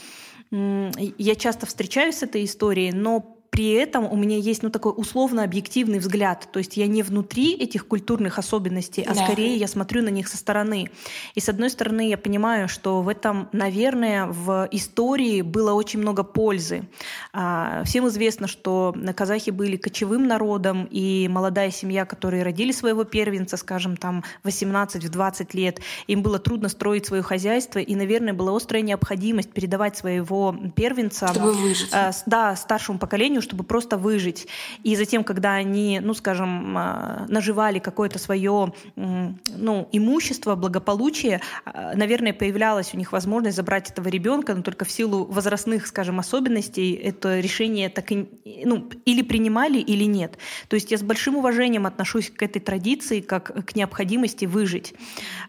я 0.52 1.36
часто 1.36 1.66
встречаюсь 1.66 2.20
с 2.20 2.24
этой 2.24 2.46
историей, 2.46 2.92
но 2.92 3.35
при 3.56 3.72
этом 3.72 4.12
у 4.12 4.18
меня 4.18 4.36
есть 4.36 4.64
ну, 4.64 4.70
такой 4.70 4.92
условно-объективный 4.94 6.00
взгляд. 6.00 6.50
То 6.52 6.60
есть 6.60 6.76
я 6.76 6.88
не 6.88 7.04
внутри 7.04 7.54
этих 7.54 7.88
культурных 7.88 8.38
особенностей, 8.38 9.02
а 9.04 9.16
да. 9.16 9.24
скорее 9.24 9.56
я 9.56 9.70
смотрю 9.70 10.02
на 10.04 10.10
них 10.10 10.28
со 10.28 10.36
стороны. 10.36 10.90
И 11.36 11.40
с 11.40 11.48
одной 11.48 11.70
стороны 11.70 12.10
я 12.10 12.18
понимаю, 12.18 12.68
что 12.68 13.02
в 13.02 13.08
этом, 13.08 13.48
наверное, 13.54 14.26
в 14.26 14.68
истории 14.72 15.42
было 15.42 15.72
очень 15.72 16.00
много 16.00 16.24
пользы. 16.24 16.90
А, 17.32 17.84
всем 17.86 18.10
известно, 18.10 18.50
что 18.50 18.94
казахи 19.16 19.52
были 19.52 19.78
кочевым 19.78 20.28
народом, 20.28 20.90
и 20.92 21.30
молодая 21.30 21.72
семья, 21.72 22.04
которые 22.04 22.44
родили 22.44 22.74
своего 22.74 23.06
первенца, 23.06 23.56
скажем, 23.56 23.96
там 23.96 24.26
18-20 24.44 25.48
лет, 25.54 25.80
им 26.08 26.24
было 26.24 26.40
трудно 26.40 26.68
строить 26.68 27.06
свое 27.06 27.24
хозяйство, 27.24 27.80
и, 27.80 27.96
наверное, 27.96 28.34
была 28.34 28.54
острая 28.54 28.82
необходимость 28.82 29.52
передавать 29.54 29.96
своего 29.96 30.54
первенца 30.76 31.30
Чтобы 31.30 31.54
выжить. 31.54 31.94
А, 31.94 32.12
да, 32.26 32.54
старшему 32.58 33.00
поколению, 33.00 33.45
чтобы 33.46 33.64
просто 33.64 33.98
выжить. 33.98 34.48
И 34.84 34.96
затем, 34.96 35.24
когда 35.24 35.54
они, 35.54 36.02
ну, 36.04 36.14
скажем, 36.14 36.78
а, 36.78 37.26
наживали 37.30 37.80
какое-то 37.80 38.20
свое 38.20 38.74
ну, 38.96 39.90
имущество, 39.92 40.56
благополучие, 40.56 41.42
а, 41.64 41.96
наверное, 41.96 42.34
появлялась 42.34 42.94
у 42.94 42.98
них 42.98 43.12
возможность 43.12 43.56
забрать 43.56 43.90
этого 43.90 44.10
ребенка, 44.10 44.54
но 44.54 44.62
только 44.62 44.84
в 44.84 44.92
силу 44.92 45.26
возрастных, 45.26 45.88
скажем, 45.88 46.20
особенностей 46.20 46.94
это 46.94 47.40
решение 47.40 47.90
так 47.90 48.12
и, 48.12 48.28
ну, 48.66 48.90
или 49.06 49.22
принимали, 49.22 49.80
или 49.80 50.04
нет. 50.04 50.38
То 50.68 50.76
есть 50.76 50.92
я 50.92 50.98
с 50.98 51.04
большим 51.04 51.38
уважением 51.38 51.86
отношусь 51.86 52.30
к 52.30 52.44
этой 52.44 52.60
традиции, 52.60 53.22
как 53.22 53.66
к 53.66 53.76
необходимости 53.76 54.46
выжить 54.46 54.94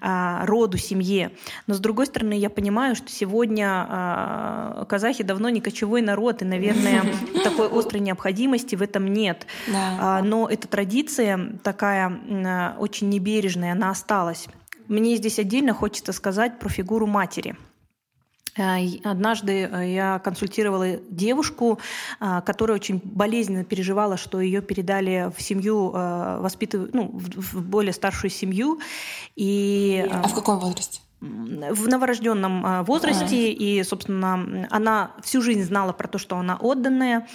а, 0.01 0.45
роду, 0.47 0.79
семье. 0.79 1.33
Но 1.67 1.75
с 1.75 1.81
другой 1.81 2.07
стороны, 2.07 2.35
я 2.35 2.51
понимаю, 2.51 2.95
что 2.95 3.11
сегодня 3.11 4.85
казахи 4.89 5.23
давно 5.23 5.49
не 5.49 5.61
кочевой 5.61 6.03
народ, 6.03 6.43
и, 6.43 6.45
наверное, 6.45 7.03
такой 7.45 7.69
острой 7.87 8.01
необходимости 8.01 8.75
в 8.75 8.83
этом 8.83 9.13
нет. 9.13 9.47
Да. 9.69 9.97
А, 10.01 10.23
но 10.23 10.49
эта 10.49 10.69
традиция 10.69 11.59
такая 11.63 12.75
очень 12.79 13.09
небережная, 13.09 13.73
она 13.73 13.91
осталась. 13.91 14.47
Мне 14.89 15.17
здесь 15.17 15.39
отдельно 15.39 15.75
хочется 15.75 16.13
сказать 16.13 16.59
про 16.59 16.69
фигуру 16.69 17.07
матери. 17.07 17.57
А, 18.59 18.79
однажды 19.05 19.69
э, 19.71 19.93
я 19.93 20.19
консультировала 20.19 20.97
девушку, 21.11 21.79
а, 22.21 22.41
которая 22.41 22.77
очень 22.77 23.01
болезненно 23.05 23.65
переживала, 23.65 24.17
что 24.17 24.41
ее 24.41 24.63
передали 24.63 25.31
в 25.37 25.43
семью, 25.43 25.91
воспитыв... 25.91 26.89
ну, 26.93 27.11
в 27.13 27.61
более 27.63 27.93
старшую 27.93 28.31
семью. 28.31 28.81
И... 29.35 30.09
А 30.11 30.29
в 30.29 30.35
каком 30.35 30.59
возрасте? 30.59 31.01
в 31.21 31.89
новорожденном 31.89 32.85
возрасте, 32.85 33.51
и, 33.51 33.83
собственно, 33.83 34.69
она 34.71 35.13
всю 35.23 35.41
жизнь 35.41 35.63
знала 35.63 35.93
про 35.93 36.09
то, 36.09 36.19
что 36.19 36.37
она 36.37 36.57
отданная, 36.57 37.27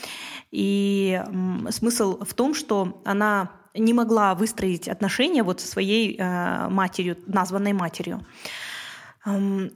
и 0.52 1.24
смысл 1.70 2.24
в 2.24 2.34
том, 2.34 2.54
что 2.54 3.02
она 3.06 3.52
не 3.74 3.94
могла 3.94 4.36
выстроить 4.36 4.88
отношения 4.88 5.44
вот 5.44 5.62
со 5.62 5.68
своей 5.68 6.18
э, 6.18 6.68
матерью, 6.70 7.18
названной 7.26 7.74
матерью. 7.74 8.22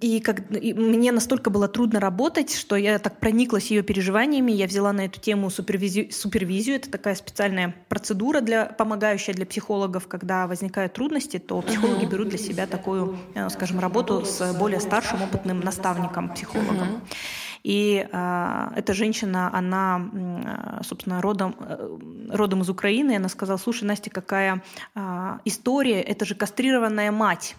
И, 0.01 0.21
как, 0.21 0.51
и 0.51 0.73
мне 0.73 1.11
настолько 1.11 1.51
было 1.51 1.67
трудно 1.67 1.99
работать, 1.99 2.55
что 2.55 2.75
я 2.75 2.97
так 2.97 3.19
прониклась 3.19 3.69
ее 3.69 3.83
переживаниями. 3.83 4.51
Я 4.51 4.65
взяла 4.65 4.91
на 4.91 5.05
эту 5.05 5.21
тему 5.21 5.51
супервизию. 5.51 6.11
супервизию. 6.11 6.77
Это 6.77 6.89
такая 6.89 7.13
специальная 7.13 7.75
процедура, 7.87 8.41
для, 8.41 8.65
помогающая 8.65 9.35
для 9.35 9.45
психологов. 9.45 10.07
Когда 10.07 10.47
возникают 10.47 10.93
трудности, 10.93 11.37
то 11.37 11.61
психологи 11.61 12.05
берут 12.05 12.29
для 12.29 12.39
себя 12.39 12.65
такую, 12.65 13.19
э, 13.35 13.47
скажем, 13.49 13.79
работу 13.79 14.25
с 14.25 14.51
более 14.53 14.79
старшим 14.79 15.21
опытным 15.21 15.59
наставником, 15.59 16.33
психологом. 16.33 17.03
И 17.65 18.07
э, 18.11 18.67
эта 18.75 18.93
женщина, 18.93 19.49
она, 19.51 19.99
собственно, 20.83 21.19
родом, 21.19 21.55
э, 21.59 21.97
родом 22.29 22.61
из 22.61 22.69
Украины, 22.69 23.15
она 23.15 23.27
сказала, 23.27 23.57
слушай, 23.57 23.85
Настя, 23.85 24.11
какая 24.11 24.61
э, 24.93 25.39
история, 25.45 25.99
это 25.99 26.25
же 26.25 26.35
кастрированная 26.35 27.11
мать. 27.11 27.55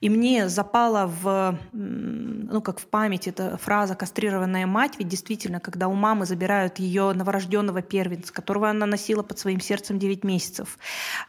И 0.00 0.08
мне 0.08 0.48
запала 0.48 1.06
в, 1.06 1.58
ну, 1.72 2.60
как 2.60 2.78
в 2.78 2.86
память 2.86 3.26
эта 3.26 3.56
фраза 3.56 3.94
«кастрированная 3.94 4.66
мать», 4.66 4.94
ведь 4.98 5.08
действительно, 5.08 5.60
когда 5.60 5.88
у 5.88 5.94
мамы 5.94 6.26
забирают 6.26 6.78
ее 6.78 7.12
новорожденного 7.12 7.82
первенца, 7.82 8.32
которого 8.32 8.68
она 8.68 8.86
носила 8.86 9.22
под 9.22 9.38
своим 9.38 9.60
сердцем 9.60 9.98
9 9.98 10.24
месяцев, 10.24 10.78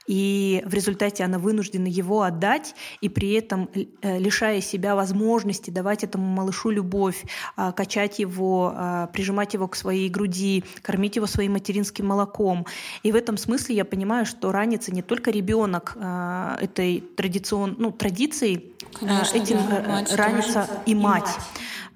и 0.08 0.62
в 0.66 0.74
результате 0.74 1.24
она 1.24 1.40
вынуждена 1.40 1.88
его 1.88 2.24
отдать, 2.24 2.76
и 3.02 3.10
при 3.10 3.34
этом 3.34 3.70
э, 3.74 4.20
лишая 4.20 4.62
себя 4.62 4.96
возможности 4.96 5.70
давать 5.70 6.04
этому 6.04 6.26
малышу 6.26 6.70
любовь, 6.70 7.24
а, 7.56 7.72
качать 7.72 8.20
его, 8.20 8.74
а, 8.76 9.08
прижимать 9.08 9.54
его 9.54 9.68
к 9.68 9.76
своей 9.76 10.10
груди, 10.10 10.64
кормить 10.82 11.16
его 11.16 11.28
своим 11.28 11.54
материнским 11.54 12.08
молоком. 12.08 12.66
И 13.04 13.12
в 13.12 13.16
этом 13.16 13.38
смысле 13.38 13.76
я 13.76 13.86
понимаю, 13.86 14.26
что 14.26 14.52
ранится 14.52 14.94
не 14.94 15.02
только 15.02 15.32
ребенок 15.32 15.94
а, 15.96 16.58
этой 16.60 17.02
традицион, 17.16 17.76
ну, 17.78 17.92
традиции, 18.16 18.72
Конечно, 18.94 19.38
этим 19.38 19.58
да. 19.70 19.78
Э, 19.78 19.88
мать 19.88 20.14
ранится 20.14 20.70
и 20.86 20.96
мать. 20.96 21.24
И 21.24 21.28
мать. 21.28 21.38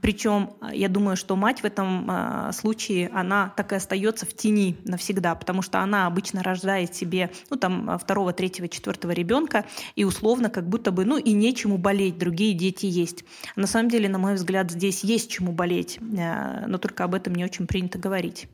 Причем 0.02 0.52
э, 0.62 0.76
я 0.76 0.90
думаю, 0.90 1.16
что 1.16 1.36
мать 1.36 1.62
в 1.62 1.66
этом 1.66 2.10
э, 2.10 2.52
случае, 2.54 3.10
она 3.14 3.54
так 3.56 3.72
и 3.72 3.76
остается 3.76 4.26
в 4.26 4.34
тени 4.34 4.78
навсегда, 4.84 5.36
потому 5.36 5.62
что 5.62 5.80
она 5.80 6.08
обычно 6.08 6.44
рождает 6.44 6.94
себе, 6.96 7.32
ну 7.50 7.58
там, 7.58 7.98
второго, 7.98 8.34
третьего, 8.34 8.68
четвертого 8.68 9.12
ребенка, 9.12 9.66
и 9.96 10.04
условно 10.04 10.50
как 10.50 10.68
будто 10.68 10.92
бы, 10.92 11.06
ну 11.06 11.18
и 11.18 11.32
нечему 11.32 11.78
болеть, 11.78 12.18
другие 12.18 12.54
дети 12.54 12.86
есть. 12.86 13.24
На 13.56 13.68
самом 13.68 13.90
деле, 13.90 14.10
на 14.10 14.18
мой 14.18 14.36
взгляд, 14.36 14.72
здесь 14.72 15.04
есть 15.04 15.32
чему 15.32 15.54
болеть, 15.54 16.00
но 16.02 16.78
только 16.80 17.06
об 17.06 17.16
этом 17.16 17.34
не 17.36 17.46
очень 17.46 17.66
принято 17.66 17.98
говорить. 17.98 18.48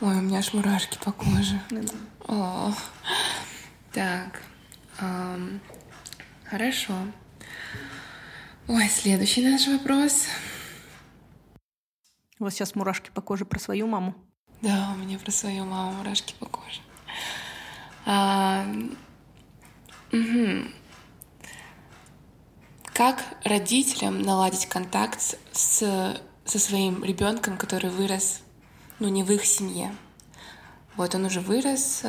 Ой, 0.00 0.16
у 0.16 0.20
меня 0.20 0.38
аж 0.38 0.52
мурашки 0.52 0.98
по 1.04 1.12
коже. 1.12 1.60
О. 2.26 2.72
Так. 3.92 4.42
Um, 5.00 5.60
хорошо. 6.50 6.94
Ой, 8.66 8.88
следующий 8.88 9.42
наш 9.42 9.66
вопрос. 9.66 10.26
У 12.38 12.44
вас 12.44 12.54
сейчас 12.54 12.74
мурашки 12.74 13.10
по 13.10 13.20
коже 13.20 13.44
про 13.44 13.58
свою 13.58 13.86
маму? 13.86 14.14
Да, 14.62 14.92
у 14.94 14.98
меня 14.98 15.18
про 15.18 15.30
свою 15.30 15.64
маму 15.64 15.92
мурашки 15.92 16.34
по 16.38 16.46
коже. 16.46 16.80
А, 18.06 18.66
угу. 20.12 20.70
Как 22.84 23.22
родителям 23.44 24.22
наладить 24.22 24.66
контакт 24.66 25.20
с, 25.52 26.18
со 26.44 26.58
своим 26.58 27.04
ребенком, 27.04 27.56
который 27.56 27.90
вырос, 27.90 28.40
ну, 28.98 29.08
не 29.08 29.22
в 29.22 29.30
их 29.30 29.44
семье? 29.44 29.94
Вот 30.98 31.14
он 31.14 31.26
уже 31.26 31.40
вырос, 31.40 32.02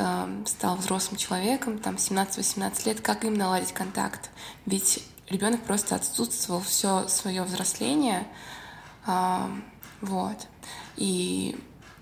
стал 0.48 0.76
взрослым 0.76 1.18
человеком, 1.18 1.78
там 1.78 1.96
17-18 1.96 2.88
лет, 2.88 3.02
как 3.02 3.24
им 3.24 3.36
наладить 3.36 3.72
контакт? 3.72 4.32
Ведь 4.66 5.04
ребенок 5.30 5.62
просто 5.62 5.96
отсутствовал 5.96 6.60
все 6.60 7.08
свое 7.08 7.44
взросление. 7.44 8.28
А, 9.06 9.52
вот. 10.02 10.48
и 10.98 11.56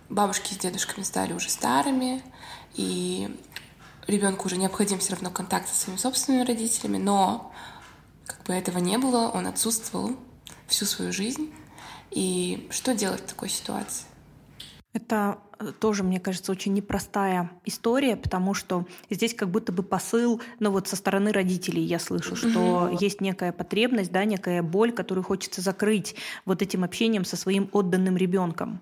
бабушки 0.10 0.54
с 0.54 0.58
дедушками 0.58 1.04
стали 1.04 1.34
уже 1.34 1.50
старыми, 1.50 2.24
и 2.76 3.38
ребенку 4.08 4.46
уже 4.46 4.56
необходим 4.56 5.00
все 5.00 5.12
равно 5.12 5.30
контакт 5.30 5.68
со 5.68 5.76
своими 5.76 6.00
собственными 6.00 6.46
родителями, 6.46 6.98
но 6.98 7.52
как 8.26 8.44
бы 8.44 8.54
этого 8.54 8.78
не 8.78 8.98
было, 8.98 9.28
он 9.28 9.48
отсутствовал 9.48 10.16
всю 10.68 10.86
свою 10.86 11.12
жизнь. 11.12 11.54
И 12.12 12.70
что 12.72 12.96
делать 12.96 13.24
в 13.24 13.26
такой 13.26 13.50
ситуации? 13.50 14.06
Это 14.94 15.40
тоже, 15.80 16.04
мне 16.04 16.20
кажется, 16.20 16.52
очень 16.52 16.74
непростая 16.74 17.52
история, 17.66 18.16
потому 18.16 18.54
что 18.54 18.86
здесь 19.10 19.34
как 19.34 19.50
будто 19.50 19.72
бы 19.72 19.84
посыл, 19.84 20.42
ну 20.60 20.72
вот 20.72 20.88
со 20.88 20.96
стороны 20.96 21.32
родителей 21.32 21.84
я 21.84 22.00
слышу, 22.00 22.36
что 22.36 22.50
mm-hmm. 22.50 22.98
есть 23.00 23.22
некая 23.22 23.52
потребность, 23.52 24.12
да, 24.12 24.26
некая 24.26 24.62
боль, 24.62 24.92
которую 24.92 25.24
хочется 25.24 25.62
закрыть 25.62 26.16
вот 26.46 26.62
этим 26.62 26.84
общением 26.84 27.26
со 27.26 27.38
своим 27.38 27.70
отданным 27.72 28.18
ребенком. 28.18 28.82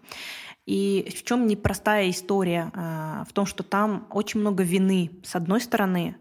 И 0.66 1.14
в 1.16 1.24
чем 1.24 1.46
непростая 1.46 2.10
история? 2.10 2.72
А, 2.74 3.24
в 3.30 3.34
том, 3.34 3.46
что 3.46 3.62
там 3.62 4.08
очень 4.10 4.40
много 4.40 4.64
вины, 4.64 5.12
с 5.24 5.36
одной 5.36 5.62
стороны, 5.62 6.18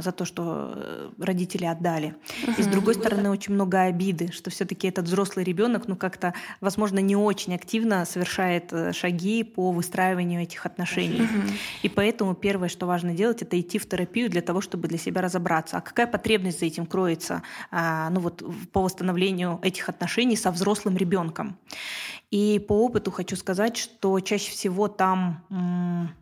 за 0.00 0.12
то, 0.12 0.24
что 0.24 0.72
э, 0.74 1.10
родители 1.18 1.64
отдали, 1.64 2.14
и 2.58 2.62
с 2.62 2.66
другой 2.66 2.94
стороны, 2.94 3.30
очень 3.30 3.54
много 3.54 3.82
обиды, 3.82 4.30
что 4.32 4.50
все-таки 4.50 4.88
этот 4.88 5.06
взрослый 5.06 5.44
ребенок, 5.44 5.88
ну 5.88 5.96
как-то, 5.96 6.34
возможно, 6.60 6.98
не 6.98 7.16
очень 7.16 7.54
активно 7.54 8.04
совершает 8.04 8.72
э, 8.72 8.92
шаги 8.92 9.44
по 9.44 9.72
выстраиванию 9.72 10.42
этих 10.42 10.66
отношений. 10.66 11.26
И 11.82 11.88
поэтому 11.88 12.34
первое, 12.34 12.68
что 12.68 12.86
важно 12.86 13.14
делать, 13.14 13.42
это 13.42 13.58
идти 13.60 13.78
в 13.78 13.88
терапию 13.88 14.28
для 14.28 14.42
того, 14.42 14.60
чтобы 14.60 14.88
для 14.88 14.98
себя 14.98 15.22
разобраться. 15.22 15.78
А 15.78 15.80
какая 15.80 16.06
потребность 16.06 16.60
за 16.60 16.66
этим 16.66 16.86
кроется? 16.86 17.42
А, 17.70 18.10
ну 18.10 18.20
вот 18.20 18.42
по 18.72 18.82
восстановлению 18.82 19.58
этих 19.62 19.88
отношений 19.88 20.36
со 20.36 20.50
взрослым 20.50 20.96
ребенком. 20.96 21.56
И 22.30 22.58
по 22.68 22.84
опыту 22.84 23.10
хочу 23.10 23.36
сказать, 23.36 23.76
что 23.76 24.20
чаще 24.20 24.50
всего 24.50 24.88
там 24.88 26.14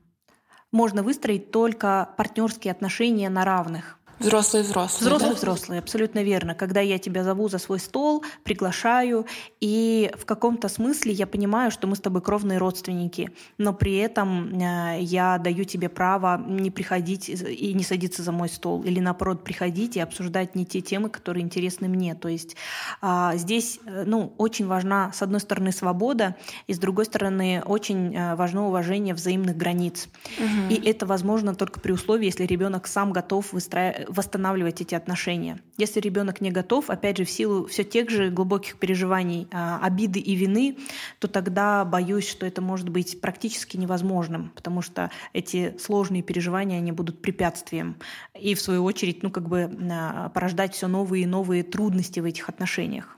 можно 0.76 1.02
выстроить 1.02 1.50
только 1.50 2.10
партнерские 2.16 2.70
отношения 2.70 3.30
на 3.30 3.44
равных. 3.44 3.98
Взрослые 4.18 4.64
взрослые. 4.64 5.00
Взрослые 5.00 5.32
да? 5.32 5.36
взрослые, 5.36 5.78
абсолютно 5.80 6.22
верно. 6.22 6.54
Когда 6.54 6.80
я 6.80 6.98
тебя 6.98 7.22
зову 7.22 7.48
за 7.48 7.58
свой 7.58 7.78
стол, 7.78 8.24
приглашаю, 8.44 9.26
и 9.60 10.10
в 10.18 10.24
каком-то 10.24 10.68
смысле 10.68 11.12
я 11.12 11.26
понимаю, 11.26 11.70
что 11.70 11.86
мы 11.86 11.96
с 11.96 12.00
тобой 12.00 12.22
кровные 12.22 12.58
родственники, 12.58 13.30
но 13.58 13.74
при 13.74 13.96
этом 13.96 14.58
э, 14.58 15.00
я 15.00 15.36
даю 15.38 15.64
тебе 15.64 15.90
право 15.90 16.42
не 16.46 16.70
приходить 16.70 17.28
и 17.28 17.74
не 17.74 17.82
садиться 17.82 18.22
за 18.22 18.32
мой 18.32 18.48
стол, 18.48 18.82
или 18.84 19.00
наоборот 19.00 19.44
приходить 19.44 19.96
и 19.96 20.00
обсуждать 20.00 20.54
не 20.54 20.64
те 20.64 20.80
темы, 20.80 21.10
которые 21.10 21.44
интересны 21.44 21.86
мне. 21.88 22.14
То 22.14 22.28
есть 22.28 22.56
а, 23.02 23.36
здесь 23.36 23.80
э, 23.84 24.04
ну, 24.06 24.32
очень 24.38 24.66
важна, 24.66 25.12
с 25.12 25.20
одной 25.20 25.40
стороны, 25.40 25.72
свобода, 25.72 26.36
и 26.66 26.72
с 26.72 26.78
другой 26.78 27.04
стороны, 27.04 27.62
очень 27.66 28.16
э, 28.16 28.34
важно 28.34 28.66
уважение 28.66 29.14
взаимных 29.14 29.58
границ. 29.58 30.08
Угу. 30.38 30.74
И 30.74 30.88
это 30.88 31.04
возможно 31.04 31.54
только 31.54 31.80
при 31.80 31.92
условии, 31.92 32.26
если 32.26 32.44
ребенок 32.44 32.86
сам 32.86 33.12
готов 33.12 33.52
выстраивать 33.52 34.05
восстанавливать 34.08 34.80
эти 34.80 34.94
отношения. 34.94 35.60
Если 35.76 36.00
ребенок 36.00 36.40
не 36.40 36.50
готов, 36.50 36.90
опять 36.90 37.18
же, 37.18 37.24
в 37.24 37.30
силу 37.30 37.66
все 37.66 37.84
тех 37.84 38.10
же 38.10 38.30
глубоких 38.30 38.78
переживаний, 38.78 39.48
а, 39.52 39.78
обиды 39.82 40.20
и 40.20 40.34
вины, 40.34 40.78
то 41.18 41.28
тогда 41.28 41.84
боюсь, 41.84 42.28
что 42.28 42.46
это 42.46 42.62
может 42.62 42.88
быть 42.88 43.20
практически 43.20 43.76
невозможным, 43.76 44.50
потому 44.54 44.82
что 44.82 45.10
эти 45.32 45.76
сложные 45.78 46.22
переживания, 46.22 46.78
они 46.78 46.92
будут 46.92 47.22
препятствием. 47.22 47.96
И 48.38 48.54
в 48.54 48.60
свою 48.60 48.84
очередь, 48.84 49.22
ну, 49.22 49.30
как 49.30 49.48
бы 49.48 49.70
а, 49.90 50.28
порождать 50.30 50.74
все 50.74 50.86
новые 50.86 51.24
и 51.24 51.26
новые 51.26 51.62
трудности 51.62 52.20
в 52.20 52.24
этих 52.24 52.48
отношениях. 52.48 53.16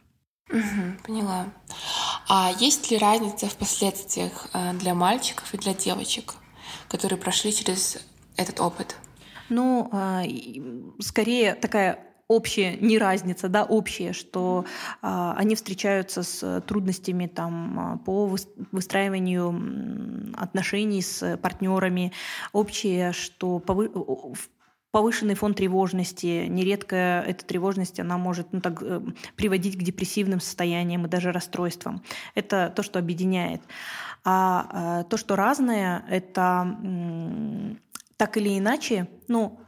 Поняла. 1.05 1.47
А 2.29 2.51
есть 2.59 2.91
ли 2.91 2.99
разница 2.99 3.47
в 3.49 3.57
последствиях 3.57 4.49
э, 4.55 4.73
для 4.75 4.95
мальчиков 4.95 5.53
и 5.53 5.59
для 5.59 5.75
девочек, 5.75 6.35
которые 6.89 7.19
прошли 7.19 7.53
через 7.53 7.99
этот 8.37 8.61
опыт? 8.61 8.97
Ну, 9.49 9.89
а, 9.93 10.23
скорее 11.01 11.55
такая 11.55 12.01
общая 12.29 12.77
не 12.77 12.99
разница, 12.99 13.49
да, 13.49 13.65
общая, 13.65 14.13
что 14.13 14.67
а, 15.01 15.35
они 15.37 15.55
встречаются 15.55 16.23
с 16.23 16.61
трудностями 16.67 17.27
там 17.27 17.81
а, 17.81 17.97
по 17.99 18.37
выстраиванию 18.71 20.35
отношений 20.37 21.03
с 21.03 21.39
партнерами, 21.39 22.13
общее, 22.53 23.13
что 23.13 23.59
повы 23.59 23.91
повышенный 24.91 25.35
фон 25.35 25.53
тревожности. 25.53 26.47
Нередко 26.47 26.97
эта 27.27 27.45
тревожность 27.45 28.01
она 28.01 28.17
может 28.17 28.53
ну, 28.53 28.61
так, 28.63 28.83
э, 28.83 29.03
приводить 29.37 29.77
к 29.77 29.83
депрессивным 29.83 30.41
состояниям 30.41 31.05
и 31.05 31.09
даже 31.11 31.31
расстройствам. 31.31 32.03
Это 32.35 32.73
то, 32.75 32.83
что 32.83 32.99
объединяет. 32.99 33.61
А, 34.25 34.67
а 34.71 35.05
то, 35.05 35.19
что 35.19 35.37
разное, 35.37 36.05
это 36.09 36.77
так 38.19 38.37
или 38.37 38.59
иначе, 38.59 39.09
ну, 39.29 39.59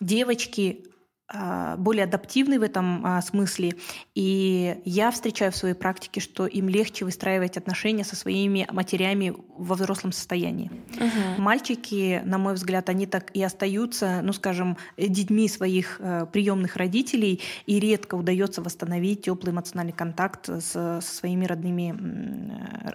девочки 0.00 0.84
а, 1.32 1.76
более 1.76 2.04
адаптивны 2.04 2.58
в 2.58 2.62
этом 2.62 3.06
а, 3.06 3.22
смысле. 3.22 3.74
И 4.16 4.80
я 4.84 5.12
встречаю 5.12 5.52
в 5.52 5.56
своей 5.56 5.74
практике, 5.74 6.20
что 6.20 6.46
им 6.46 6.68
легче 6.68 7.04
выстраивать 7.04 7.56
отношения 7.56 8.02
со 8.02 8.16
своими 8.16 8.66
матерями 8.72 9.34
во 9.56 9.76
взрослом 9.76 10.10
состоянии. 10.10 10.72
Угу. 10.96 11.40
Мальчики, 11.40 12.20
на 12.24 12.38
мой 12.38 12.54
взгляд, 12.54 12.88
они 12.88 13.06
так 13.06 13.30
и 13.32 13.42
остаются, 13.44 14.22
ну, 14.22 14.32
скажем, 14.32 14.76
детьми 14.96 15.48
своих 15.48 16.00
э, 16.00 16.26
приемных 16.32 16.76
родителей, 16.76 17.40
и 17.66 17.78
редко 17.78 18.16
удается 18.16 18.60
восстановить 18.60 19.22
теплый 19.22 19.50
эмоциональный 19.50 19.92
контакт 19.92 20.48
с, 20.48 20.72
со 20.72 21.00
своими 21.00 21.44
родными, 21.44 21.94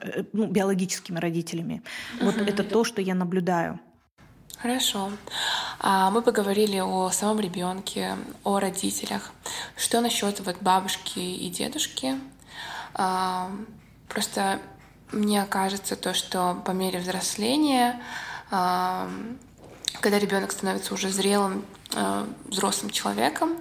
э, 0.01 0.23
ну, 0.33 0.47
биологическими 0.47 1.19
родителями. 1.19 1.83
Угу. 2.17 2.25
Вот 2.25 2.37
это 2.37 2.65
то, 2.65 2.83
что 2.83 3.01
я 3.01 3.15
наблюдаю. 3.15 3.79
Хорошо. 4.65 5.11
А 5.79 6.09
мы 6.09 6.23
поговорили 6.23 6.79
о 6.79 7.11
самом 7.11 7.39
ребенке, 7.39 8.17
о 8.43 8.57
родителях. 8.59 9.29
Что 9.77 10.01
насчет 10.01 10.39
вот 10.39 10.57
бабушки 10.59 11.19
и 11.19 11.47
дедушки? 11.51 12.15
А, 12.95 13.51
просто 14.09 14.59
мне 15.11 15.45
кажется 15.45 15.95
то, 15.95 16.15
что 16.15 16.59
по 16.65 16.71
мере 16.71 16.97
взросления, 16.97 18.01
а, 18.49 19.07
когда 20.01 20.17
ребенок 20.17 20.51
становится 20.51 20.95
уже 20.95 21.11
зрелым 21.11 21.63
взрослым 22.45 22.89
человеком, 22.89 23.57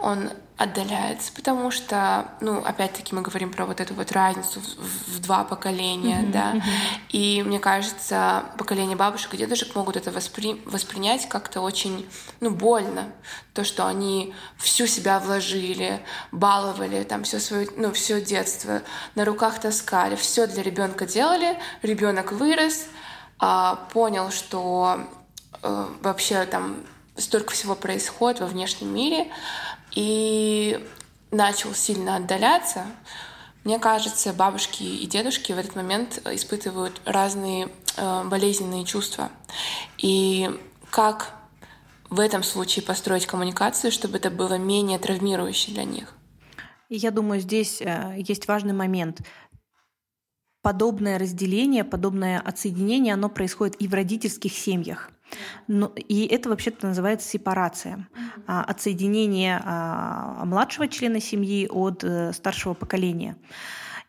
он 0.00 0.28
отдаляется, 0.62 1.32
потому 1.32 1.70
что, 1.70 2.28
ну, 2.40 2.58
опять-таки 2.64 3.14
мы 3.14 3.22
говорим 3.22 3.50
про 3.50 3.66
вот 3.66 3.80
эту 3.80 3.94
вот 3.94 4.12
разницу 4.12 4.60
в, 4.60 5.16
в 5.16 5.20
два 5.20 5.42
поколения, 5.42 6.20
mm-hmm, 6.20 6.30
да, 6.30 6.52
mm-hmm. 6.52 6.62
и 7.10 7.42
мне 7.42 7.58
кажется, 7.58 8.44
поколение 8.58 8.96
бабушек 8.96 9.34
и 9.34 9.36
дедушек 9.36 9.74
могут 9.74 9.96
это 9.96 10.12
воспри... 10.12 10.62
воспринять 10.64 11.28
как-то 11.28 11.62
очень, 11.62 12.08
ну, 12.40 12.50
больно, 12.50 13.08
то, 13.54 13.64
что 13.64 13.86
они 13.86 14.34
всю 14.56 14.86
себя 14.86 15.18
вложили, 15.18 16.00
баловали, 16.30 17.02
там 17.02 17.24
все 17.24 17.40
свое, 17.40 17.68
ну, 17.76 17.92
все 17.92 18.20
детство 18.20 18.82
на 19.16 19.24
руках 19.24 19.60
таскали, 19.60 20.14
все 20.14 20.46
для 20.46 20.62
ребенка 20.62 21.06
делали, 21.06 21.58
ребенок 21.82 22.30
вырос, 22.30 22.86
а, 23.38 23.74
понял, 23.92 24.30
что 24.30 25.00
э, 25.62 25.86
вообще 26.02 26.44
там 26.44 26.76
столько 27.16 27.52
всего 27.52 27.74
происходит 27.74 28.40
во 28.40 28.46
внешнем 28.46 28.94
мире, 28.94 29.28
и 29.94 30.84
начал 31.30 31.74
сильно 31.74 32.16
отдаляться, 32.16 32.86
мне 33.64 33.78
кажется, 33.78 34.32
бабушки 34.32 34.82
и 34.82 35.06
дедушки 35.06 35.52
в 35.52 35.58
этот 35.58 35.76
момент 35.76 36.20
испытывают 36.32 37.00
разные 37.04 37.68
э, 37.96 38.24
болезненные 38.24 38.84
чувства. 38.84 39.30
И 39.98 40.50
как 40.90 41.32
в 42.10 42.18
этом 42.18 42.42
случае 42.42 42.84
построить 42.84 43.26
коммуникацию, 43.26 43.92
чтобы 43.92 44.18
это 44.18 44.30
было 44.30 44.58
менее 44.58 44.98
травмирующе 44.98 45.70
для 45.70 45.84
них? 45.84 46.14
Я 46.88 47.12
думаю, 47.12 47.40
здесь 47.40 47.80
э, 47.80 48.16
есть 48.18 48.48
важный 48.48 48.72
момент. 48.72 49.20
Подобное 50.60 51.18
разделение, 51.18 51.84
подобное 51.84 52.40
отсоединение, 52.40 53.14
оно 53.14 53.28
происходит 53.28 53.80
и 53.80 53.86
в 53.86 53.94
родительских 53.94 54.52
семьях. 54.52 55.11
Ну, 55.68 55.92
и 55.96 56.26
это 56.26 56.48
вообще-то 56.48 56.86
называется 56.86 57.28
сепарация, 57.28 58.08
а, 58.46 58.62
отсоединение 58.64 59.60
а, 59.64 60.44
младшего 60.44 60.88
члена 60.88 61.20
семьи 61.20 61.68
от 61.68 62.04
э, 62.04 62.32
старшего 62.32 62.74
поколения. 62.74 63.36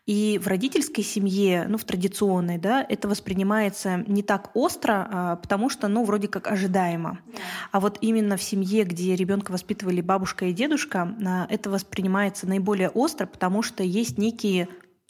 И 0.06 0.38
в 0.42 0.48
родительской 0.48 1.02
семье, 1.02 1.64
ну, 1.66 1.78
в 1.78 1.84
традиционной, 1.84 2.58
да, 2.58 2.84
это 2.86 3.08
воспринимается 3.08 4.04
не 4.06 4.22
так 4.22 4.50
остро, 4.54 5.08
а, 5.10 5.36
потому 5.36 5.70
что, 5.70 5.88
ну, 5.88 6.04
вроде 6.04 6.28
как 6.28 6.48
ожидаемо. 6.48 7.18
А 7.72 7.80
вот 7.80 7.98
именно 8.02 8.36
в 8.36 8.42
семье, 8.42 8.84
где 8.84 9.16
ребенка 9.16 9.50
воспитывали 9.50 10.02
бабушка 10.02 10.46
и 10.46 10.52
дедушка, 10.52 11.16
это 11.48 11.70
воспринимается 11.70 12.46
наиболее 12.46 12.90
остро, 12.90 13.26
потому 13.26 13.62
что 13.62 13.82
есть 13.82 14.18
некие 14.18 14.68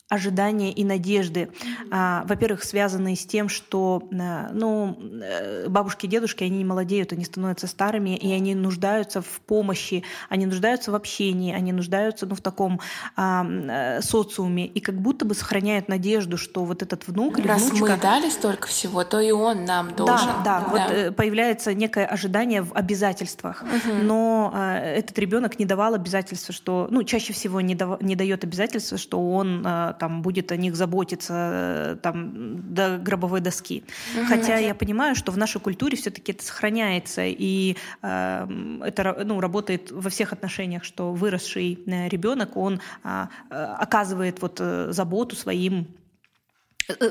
ожидания 0.09 0.71
и 0.71 0.85
надежды. 0.85 1.51
А, 1.90 2.25
во-первых, 2.27 2.62
связанные 2.62 3.17
с 3.17 3.25
тем, 3.25 3.49
что 3.49 4.03
а, 4.12 4.51
ну, 4.53 4.99
э, 5.23 5.67
бабушки 5.69 6.05
и 6.07 6.09
дедушки, 6.09 6.45
они 6.45 6.59
не 6.59 6.64
молодеют, 6.64 7.12
они 7.12 7.25
становятся 7.25 7.67
старыми, 7.67 8.17
и 8.17 8.31
они 8.33 8.55
нуждаются 8.55 9.23
в 9.23 9.40
помощи, 9.47 10.05
они 10.29 10.45
нуждаются 10.45 10.93
в 10.93 10.95
общении, 10.95 11.55
они 11.55 11.73
нуждаются 11.73 12.27
ну, 12.27 12.35
в 12.35 12.43
таком 12.43 12.81
а, 13.17 13.47
э, 13.47 14.03
социуме, 14.03 14.67
и 14.67 14.81
как 14.81 15.01
будто 15.01 15.25
бы 15.25 15.35
сохраняют 15.35 15.88
надежду, 15.88 16.37
что 16.37 16.64
вот 16.64 16.83
этот 16.83 17.09
внук 17.09 17.38
или 17.38 17.49
Раз 17.49 17.62
внучка... 17.62 17.93
мы 17.93 17.97
дали 17.97 18.29
столько 18.29 18.69
всего, 18.69 19.05
то 19.05 19.21
и 19.21 19.31
он 19.31 19.64
нам 19.64 19.95
должен. 19.95 20.29
Да, 20.45 20.61
да, 20.61 20.61
да. 20.61 20.69
вот 20.69 20.81
э, 20.90 21.12
появляется 21.12 21.73
некое 21.73 22.05
ожидание 22.05 22.62
в 22.62 22.75
обязательствах, 22.75 23.62
угу. 23.62 23.95
но 24.03 24.53
а, 24.55 24.79
этот 24.79 25.19
ребенок 25.19 25.59
не 25.59 25.64
давал 25.64 25.95
обязательства, 25.95 26.53
что, 26.53 26.88
ну, 26.90 27.03
чаще 27.05 27.33
всего 27.33 27.62
не, 27.62 27.75
дав... 27.75 28.03
не 28.03 28.17
дает 28.17 28.45
обязательства, 28.45 28.99
что 28.99 29.33
он 29.33 29.67
там 29.94 30.22
будет 30.22 30.52
о 30.52 30.57
них 30.57 30.76
заботиться 30.76 31.35
э, 31.35 31.96
там 32.02 32.74
до 32.74 32.98
гробовой 32.98 33.40
доски. 33.40 33.85
Угу. 34.16 34.26
Хотя 34.26 34.59
я 34.59 34.74
понимаю, 34.74 35.14
что 35.14 35.33
в 35.33 35.38
нашей 35.38 35.61
культуре 35.61 35.96
все-таки 35.96 36.33
это 36.33 36.44
сохраняется 36.44 37.22
и 37.24 37.76
э, 38.02 38.46
это 38.85 39.22
ну, 39.24 39.40
работает 39.40 39.90
во 39.90 40.11
всех 40.11 40.33
отношениях, 40.33 40.85
что 40.85 41.12
выросший 41.12 41.78
э, 41.87 42.09
ребенок 42.09 42.57
он 42.57 42.80
э, 43.04 43.26
оказывает 43.50 44.42
вот 44.42 44.59
э, 44.61 44.92
заботу 44.92 45.37
своим 45.37 45.87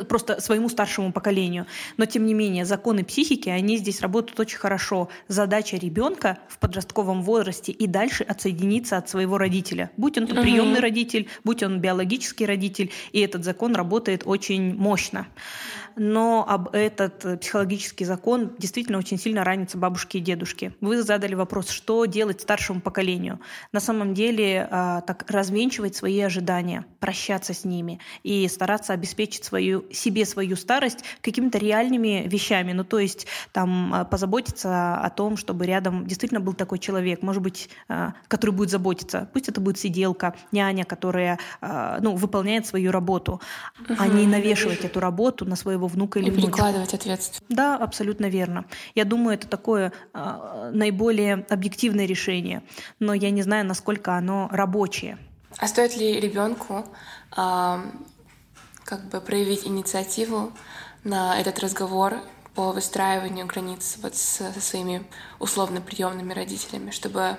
просто 0.08 0.42
своему 0.42 0.70
старшему 0.70 1.12
поколению. 1.12 1.66
Но 1.98 2.06
тем 2.06 2.26
не 2.26 2.34
менее, 2.34 2.66
законы 2.66 3.04
психики, 3.04 3.50
они 3.50 3.78
здесь 3.78 4.02
работают 4.02 4.40
очень 4.40 4.58
хорошо. 4.58 5.10
Задача 5.28 5.78
ребенка 5.78 6.40
в 6.48 6.60
подростковом 6.60 7.24
возрасте 7.24 7.72
и 7.72 7.88
дальше 7.88 8.24
отсоединиться 8.24 8.98
от 8.98 9.10
своего 9.10 9.38
родителя. 9.38 9.92
Будь 9.98 10.18
он 10.18 10.28
то 10.28 10.36
приемный 10.36 10.80
родитель, 10.80 11.28
будь 11.44 11.64
он 11.64 11.80
биологический 11.80 12.46
родитель, 12.46 12.92
и 13.12 13.20
этот 13.20 13.44
закон 13.44 13.76
работает 13.76 14.24
очень 14.26 14.76
мощно 14.76 15.28
но 15.96 16.46
об 16.48 16.70
этот 16.74 17.26
э, 17.26 17.38
психологический 17.38 18.06
закон 18.06 18.52
действительно 18.58 18.98
очень 18.98 19.18
сильно 19.18 19.44
ранятся 19.44 19.78
бабушки 19.78 20.18
и 20.18 20.20
дедушки. 20.20 20.74
Вы 20.82 21.02
задали 21.04 21.36
вопрос, 21.36 21.70
что 21.70 22.06
делать 22.06 22.42
старшему 22.42 22.82
поколению. 22.82 23.40
На 23.72 23.80
самом 23.80 24.14
деле 24.14 24.68
а, 24.70 25.02
так 25.02 25.26
развенчивать 25.30 25.96
свои 25.96 26.20
ожидания, 26.20 26.86
прощаться 27.00 27.54
с 27.54 27.64
ними 27.64 28.00
и 28.24 28.48
стараться 28.48 28.94
обеспечить 28.94 29.44
свою, 29.44 29.86
себе 29.92 30.26
свою 30.26 30.56
старость 30.56 31.04
какими-то 31.22 31.58
реальными 31.58 32.24
вещами. 32.28 32.74
Ну, 32.74 32.84
то 32.84 33.00
есть 33.00 33.28
там 33.52 33.94
а, 33.94 34.06
позаботиться 34.06 34.96
о 34.96 35.10
том, 35.10 35.38
чтобы 35.38 35.66
рядом 35.66 36.06
действительно 36.08 36.42
был 36.42 36.54
такой 36.54 36.80
человек, 36.80 37.22
может 37.22 37.42
быть, 37.42 37.70
а, 37.88 38.14
который 38.28 38.52
будет 38.52 38.70
заботиться. 38.70 39.30
Пусть 39.34 39.50
это 39.50 39.62
будет 39.62 39.78
сиделка, 39.78 40.36
няня, 40.52 40.86
которая 40.86 41.40
ну, 41.62 42.16
выполняет 42.16 42.66
свою 42.66 42.92
работу, 42.92 43.42
а 43.98 44.08
не 44.08 44.28
навешивать 44.28 44.86
эту 44.86 45.00
работу 45.00 45.46
на 45.46 45.56
своего 45.56 45.83
своего 45.84 45.88
внука 45.88 46.20
или 46.20 46.28
и 46.28 46.32
внучку. 46.32 46.52
перекладывать 46.52 46.94
ответственность. 46.94 47.44
Да, 47.50 47.78
абсолютно 47.78 48.28
верно. 48.28 48.66
Я 48.96 49.06
думаю, 49.06 49.36
это 49.36 49.48
такое 49.48 49.92
э, 50.14 50.72
наиболее 50.74 51.46
объективное 51.50 52.06
решение, 52.06 52.62
но 53.00 53.14
я 53.14 53.32
не 53.32 53.42
знаю, 53.42 53.66
насколько 53.66 54.16
оно 54.16 54.50
рабочее. 54.52 55.18
А 55.58 55.68
стоит 55.68 55.98
ли 55.98 56.20
ребенку 56.20 56.86
э, 57.36 57.78
как 58.84 59.10
бы 59.10 59.22
проявить 59.22 59.68
инициативу 59.68 60.52
на 61.04 61.40
этот 61.40 61.60
разговор 61.60 62.16
по 62.56 62.72
выстраиванию 62.72 63.46
границ 63.48 63.98
вот 64.02 64.16
со, 64.16 64.52
со 64.52 64.62
своими 64.62 65.04
условно 65.40 65.82
приемными 65.82 66.34
родителями, 66.34 66.92
чтобы 66.92 67.38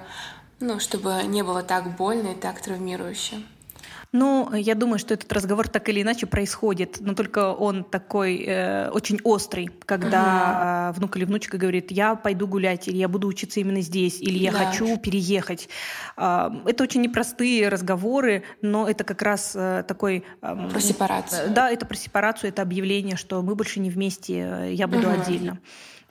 ну, 0.61 0.81
чтобы 0.81 1.23
не 1.25 1.43
было 1.43 1.63
так 1.63 1.97
больно 1.97 2.29
и 2.29 2.35
так 2.35 2.61
травмирующе? 2.61 3.43
Ну, 4.17 4.55
я 4.55 4.77
думаю, 4.77 5.01
что 5.01 5.13
этот 5.13 5.33
разговор 5.33 5.67
так 5.67 5.89
или 5.89 6.01
иначе 6.01 6.27
происходит, 6.27 6.99
но 7.01 7.15
только 7.15 7.53
он 7.53 7.83
такой 7.83 8.45
э, 8.47 8.89
очень 8.91 9.19
острый, 9.25 9.69
когда 9.87 10.91
угу. 10.91 11.01
внук 11.01 11.17
или 11.17 11.25
внучка 11.25 11.59
говорит, 11.59 11.91
я 11.91 12.15
пойду 12.15 12.47
гулять, 12.47 12.87
или 12.87 12.97
я 12.97 13.09
буду 13.09 13.27
учиться 13.27 13.59
именно 13.59 13.81
здесь, 13.81 14.21
или 14.21 14.39
я 14.39 14.53
да. 14.53 14.59
хочу 14.59 14.97
переехать. 14.99 15.69
Э, 16.17 16.49
это 16.65 16.85
очень 16.85 17.01
непростые 17.01 17.69
разговоры, 17.69 18.45
но 18.63 18.89
это 18.89 19.03
как 19.03 19.21
раз 19.21 19.57
э, 19.57 19.83
такой... 19.89 20.23
Э, 20.43 20.69
про 20.71 20.81
сепарацию. 20.81 21.51
Да, 21.51 21.69
это 21.69 21.85
про 21.85 21.97
сепарацию, 21.97 22.51
это 22.51 22.63
объявление, 22.63 23.17
что 23.17 23.43
мы 23.43 23.57
больше 23.57 23.81
не 23.81 23.91
вместе, 23.91 24.35
э, 24.49 24.75
я 24.75 24.87
буду 24.87 25.09
угу. 25.09 25.21
отдельно. 25.23 25.59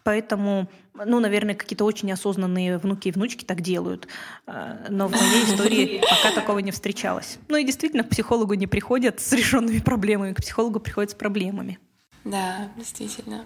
Поэтому, 0.03 0.67
ну, 0.93 1.19
наверное, 1.19 1.55
какие-то 1.55 1.85
очень 1.85 2.11
осознанные 2.11 2.77
внуки 2.77 3.07
и 3.07 3.11
внучки 3.11 3.43
так 3.43 3.61
делают. 3.61 4.07
А, 4.45 4.85
но 4.89 5.07
в 5.07 5.11
моей 5.11 5.45
истории 5.45 6.01
пока 6.01 6.33
такого 6.33 6.59
не 6.59 6.71
встречалось. 6.71 7.39
Ну 7.47 7.57
и 7.57 7.65
действительно, 7.65 8.03
к 8.03 8.09
психологу 8.09 8.53
не 8.53 8.67
приходят 8.67 9.19
с 9.19 9.33
решенными 9.33 9.79
проблемами, 9.79 10.33
к 10.33 10.37
психологу 10.37 10.79
приходят 10.79 11.11
с 11.11 11.15
проблемами. 11.15 11.79
Да, 12.23 12.69
действительно. 12.77 13.45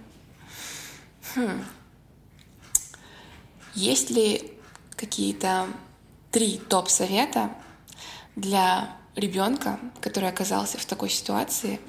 Хм. 1.36 1.64
Есть 3.74 4.10
ли 4.10 4.52
какие-то 4.96 5.68
три 6.32 6.58
топ-совета 6.58 7.52
для 8.36 8.96
ребенка, 9.16 9.80
который 10.02 10.30
оказался 10.30 10.78
в 10.78 10.86
такой 10.86 11.10
ситуации 11.10 11.80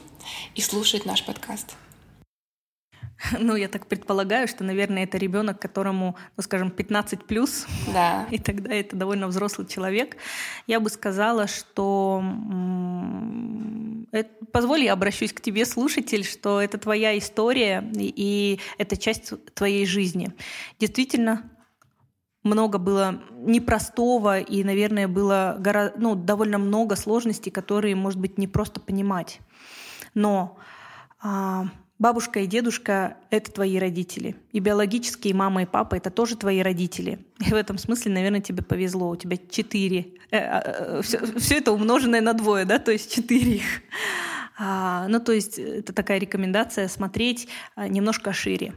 и 0.54 0.60
слушает 0.60 1.04
наш 1.04 1.24
подкаст? 1.24 1.74
Ну, 3.38 3.56
я 3.56 3.68
так 3.68 3.86
предполагаю, 3.86 4.48
что, 4.48 4.64
наверное, 4.64 5.04
это 5.04 5.18
ребенок, 5.18 5.60
которому, 5.60 6.16
ну, 6.36 6.42
скажем, 6.42 6.70
15 6.70 7.24
плюс, 7.24 7.66
да. 7.92 8.26
и 8.30 8.38
тогда 8.38 8.74
это 8.74 8.96
довольно 8.96 9.26
взрослый 9.28 9.66
человек. 9.66 10.16
Я 10.66 10.80
бы 10.80 10.90
сказала, 10.90 11.46
что 11.46 12.22
это, 14.12 14.30
позволь, 14.52 14.84
я 14.84 14.92
обращусь 14.92 15.32
к 15.32 15.40
тебе, 15.40 15.66
слушатель, 15.66 16.24
что 16.24 16.60
это 16.60 16.78
твоя 16.78 17.16
история, 17.18 17.84
и, 17.94 18.60
это 18.78 18.96
часть 18.96 19.32
твоей 19.54 19.86
жизни. 19.86 20.32
Действительно, 20.78 21.50
много 22.42 22.78
было 22.78 23.20
непростого, 23.32 24.38
и, 24.40 24.64
наверное, 24.64 25.08
было 25.08 25.56
гора... 25.58 25.92
ну, 25.96 26.14
довольно 26.14 26.58
много 26.58 26.96
сложностей, 26.96 27.50
которые, 27.50 27.94
может 27.96 28.20
быть, 28.20 28.38
не 28.38 28.46
просто 28.46 28.80
понимать. 28.80 29.40
Но 30.14 30.56
а, 31.20 31.66
Бабушка 31.98 32.40
и 32.40 32.46
дедушка— 32.46 33.16
это 33.30 33.50
твои 33.50 33.76
родители. 33.76 34.36
И 34.52 34.60
биологические 34.60 35.34
мама 35.34 35.62
и 35.62 35.66
папа— 35.66 35.94
это 35.96 36.10
тоже 36.10 36.36
твои 36.36 36.60
родители. 36.60 37.26
И 37.44 37.50
в 37.50 37.54
этом 37.54 37.76
смысле, 37.76 38.12
наверное, 38.12 38.40
тебе 38.40 38.62
повезло. 38.62 39.08
У 39.10 39.16
тебя 39.16 39.36
четыре. 39.36 40.06
Э, 40.30 41.02
все, 41.02 41.18
э, 41.18 41.38
все 41.38 41.56
это 41.56 41.72
умноженное 41.72 42.20
на 42.20 42.34
двое, 42.34 42.64
да, 42.64 42.78
то 42.78 42.92
есть 42.92 43.12
четыре 43.12 43.56
их. 43.56 43.82
А, 44.56 45.08
ну, 45.08 45.18
то 45.18 45.32
есть 45.32 45.58
это 45.58 45.92
такая 45.92 46.18
рекомендация 46.18 46.86
смотреть 46.88 47.48
немножко 47.76 48.32
шире. 48.32 48.74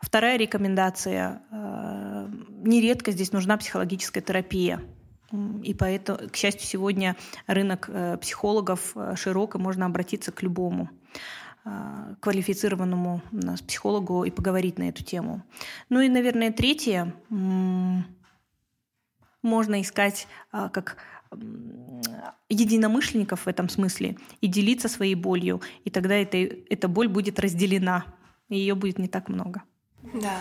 Вторая 0.00 0.36
рекомендация. 0.36 1.42
Нередко 2.64 3.12
здесь 3.12 3.32
нужна 3.32 3.56
психологическая 3.56 4.22
терапия. 4.22 4.80
И 5.62 5.74
поэтому, 5.74 6.28
к 6.28 6.36
счастью, 6.36 6.66
сегодня 6.66 7.16
рынок 7.46 7.88
э, 7.88 8.18
психологов 8.18 8.94
широк, 9.16 9.54
и 9.54 9.58
можно 9.58 9.86
обратиться 9.86 10.30
к 10.30 10.42
любому. 10.42 10.90
А, 11.64 12.14
квалифицированному 12.18 13.22
психологу 13.66 14.24
и 14.24 14.30
поговорить 14.30 14.78
на 14.78 14.88
эту 14.88 15.04
тему. 15.04 15.42
Ну 15.90 16.00
и, 16.00 16.08
наверное, 16.08 16.50
третье. 16.50 17.14
Можно 19.42 19.80
искать 19.80 20.26
а, 20.50 20.68
как 20.68 20.96
единомышленников 22.48 23.46
в 23.46 23.48
этом 23.48 23.68
смысле 23.68 24.16
и 24.40 24.48
делиться 24.48 24.88
своей 24.88 25.14
болью. 25.14 25.60
И 25.84 25.90
тогда 25.90 26.16
это, 26.16 26.36
эта 26.36 26.88
боль 26.88 27.08
будет 27.08 27.38
разделена, 27.38 28.06
и 28.48 28.58
ее 28.58 28.74
будет 28.74 28.98
не 28.98 29.08
так 29.08 29.28
много. 29.28 29.62
Да. 30.14 30.40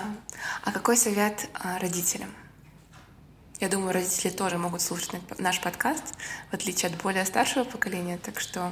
А 0.63 0.71
какой 0.71 0.97
совет 0.97 1.49
а, 1.53 1.77
родителям? 1.77 2.29
Я 3.60 3.69
думаю, 3.69 3.93
родители 3.93 4.31
тоже 4.31 4.57
могут 4.57 4.81
слушать 4.81 5.12
наш 5.38 5.62
подкаст, 5.62 6.15
в 6.49 6.53
отличие 6.55 6.91
от 6.91 6.99
более 6.99 7.25
старшего 7.25 7.63
поколения, 7.63 8.17
так 8.17 8.39
что 8.39 8.71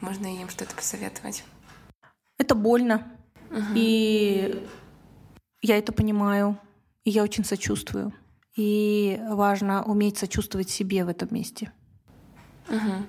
можно 0.00 0.26
им 0.26 0.48
что-то 0.48 0.74
посоветовать. 0.74 1.44
Это 2.42 2.56
больно. 2.56 3.06
Угу. 3.50 3.72
И 3.76 4.66
я 5.60 5.78
это 5.78 5.92
понимаю. 5.92 6.58
И 7.04 7.10
я 7.10 7.22
очень 7.22 7.44
сочувствую. 7.44 8.12
И 8.56 9.20
важно 9.28 9.84
уметь 9.84 10.18
сочувствовать 10.18 10.68
себе 10.68 11.04
в 11.04 11.08
этом 11.08 11.28
месте. 11.30 11.70
Угу. 12.68 13.06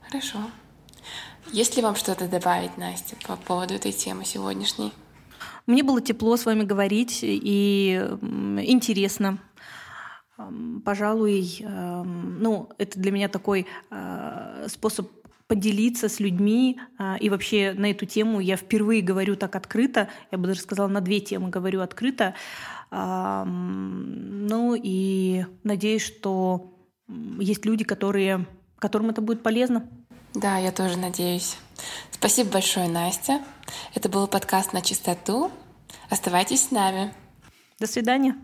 Хорошо. 0.00 0.38
Есть 1.52 1.76
ли 1.76 1.82
вам 1.82 1.94
что-то 1.94 2.26
добавить, 2.26 2.78
Настя, 2.78 3.16
по 3.26 3.36
поводу 3.36 3.74
этой 3.74 3.92
темы 3.92 4.24
сегодняшней? 4.24 4.90
Мне 5.66 5.82
было 5.82 6.00
тепло 6.00 6.38
с 6.38 6.46
вами 6.46 6.62
говорить 6.62 7.18
и 7.22 8.02
интересно. 8.22 9.38
Пожалуй, 10.86 11.58
ну, 11.60 12.70
это 12.78 12.98
для 12.98 13.12
меня 13.12 13.28
такой 13.28 13.66
э, 13.90 14.66
способ 14.70 15.19
поделиться 15.50 16.08
с 16.08 16.20
людьми. 16.20 16.80
А, 16.96 17.16
и 17.16 17.28
вообще 17.28 17.72
на 17.76 17.90
эту 17.90 18.06
тему 18.06 18.38
я 18.38 18.56
впервые 18.56 19.02
говорю 19.02 19.34
так 19.34 19.56
открыто. 19.56 20.08
Я 20.30 20.38
бы 20.38 20.46
даже 20.46 20.60
сказала, 20.60 20.86
на 20.86 21.00
две 21.00 21.18
темы 21.18 21.50
говорю 21.50 21.80
открыто. 21.80 22.34
Ну 22.92 24.74
и 24.80 25.44
надеюсь, 25.64 26.02
что 26.02 26.78
есть 27.40 27.66
люди, 27.66 27.82
которые 27.84 28.46
которым 28.78 29.10
это 29.10 29.20
будет 29.20 29.42
полезно. 29.42 29.88
Да, 30.34 30.56
я 30.58 30.72
тоже 30.72 30.96
надеюсь. 30.96 31.56
Спасибо 32.12 32.50
большое, 32.52 32.88
Настя. 32.88 33.40
Это 33.94 34.08
был 34.08 34.26
подкаст 34.26 34.72
«На 34.72 34.82
чистоту». 34.82 35.50
Оставайтесь 36.08 36.68
с 36.68 36.70
нами. 36.70 37.12
До 37.78 37.86
свидания. 37.86 38.36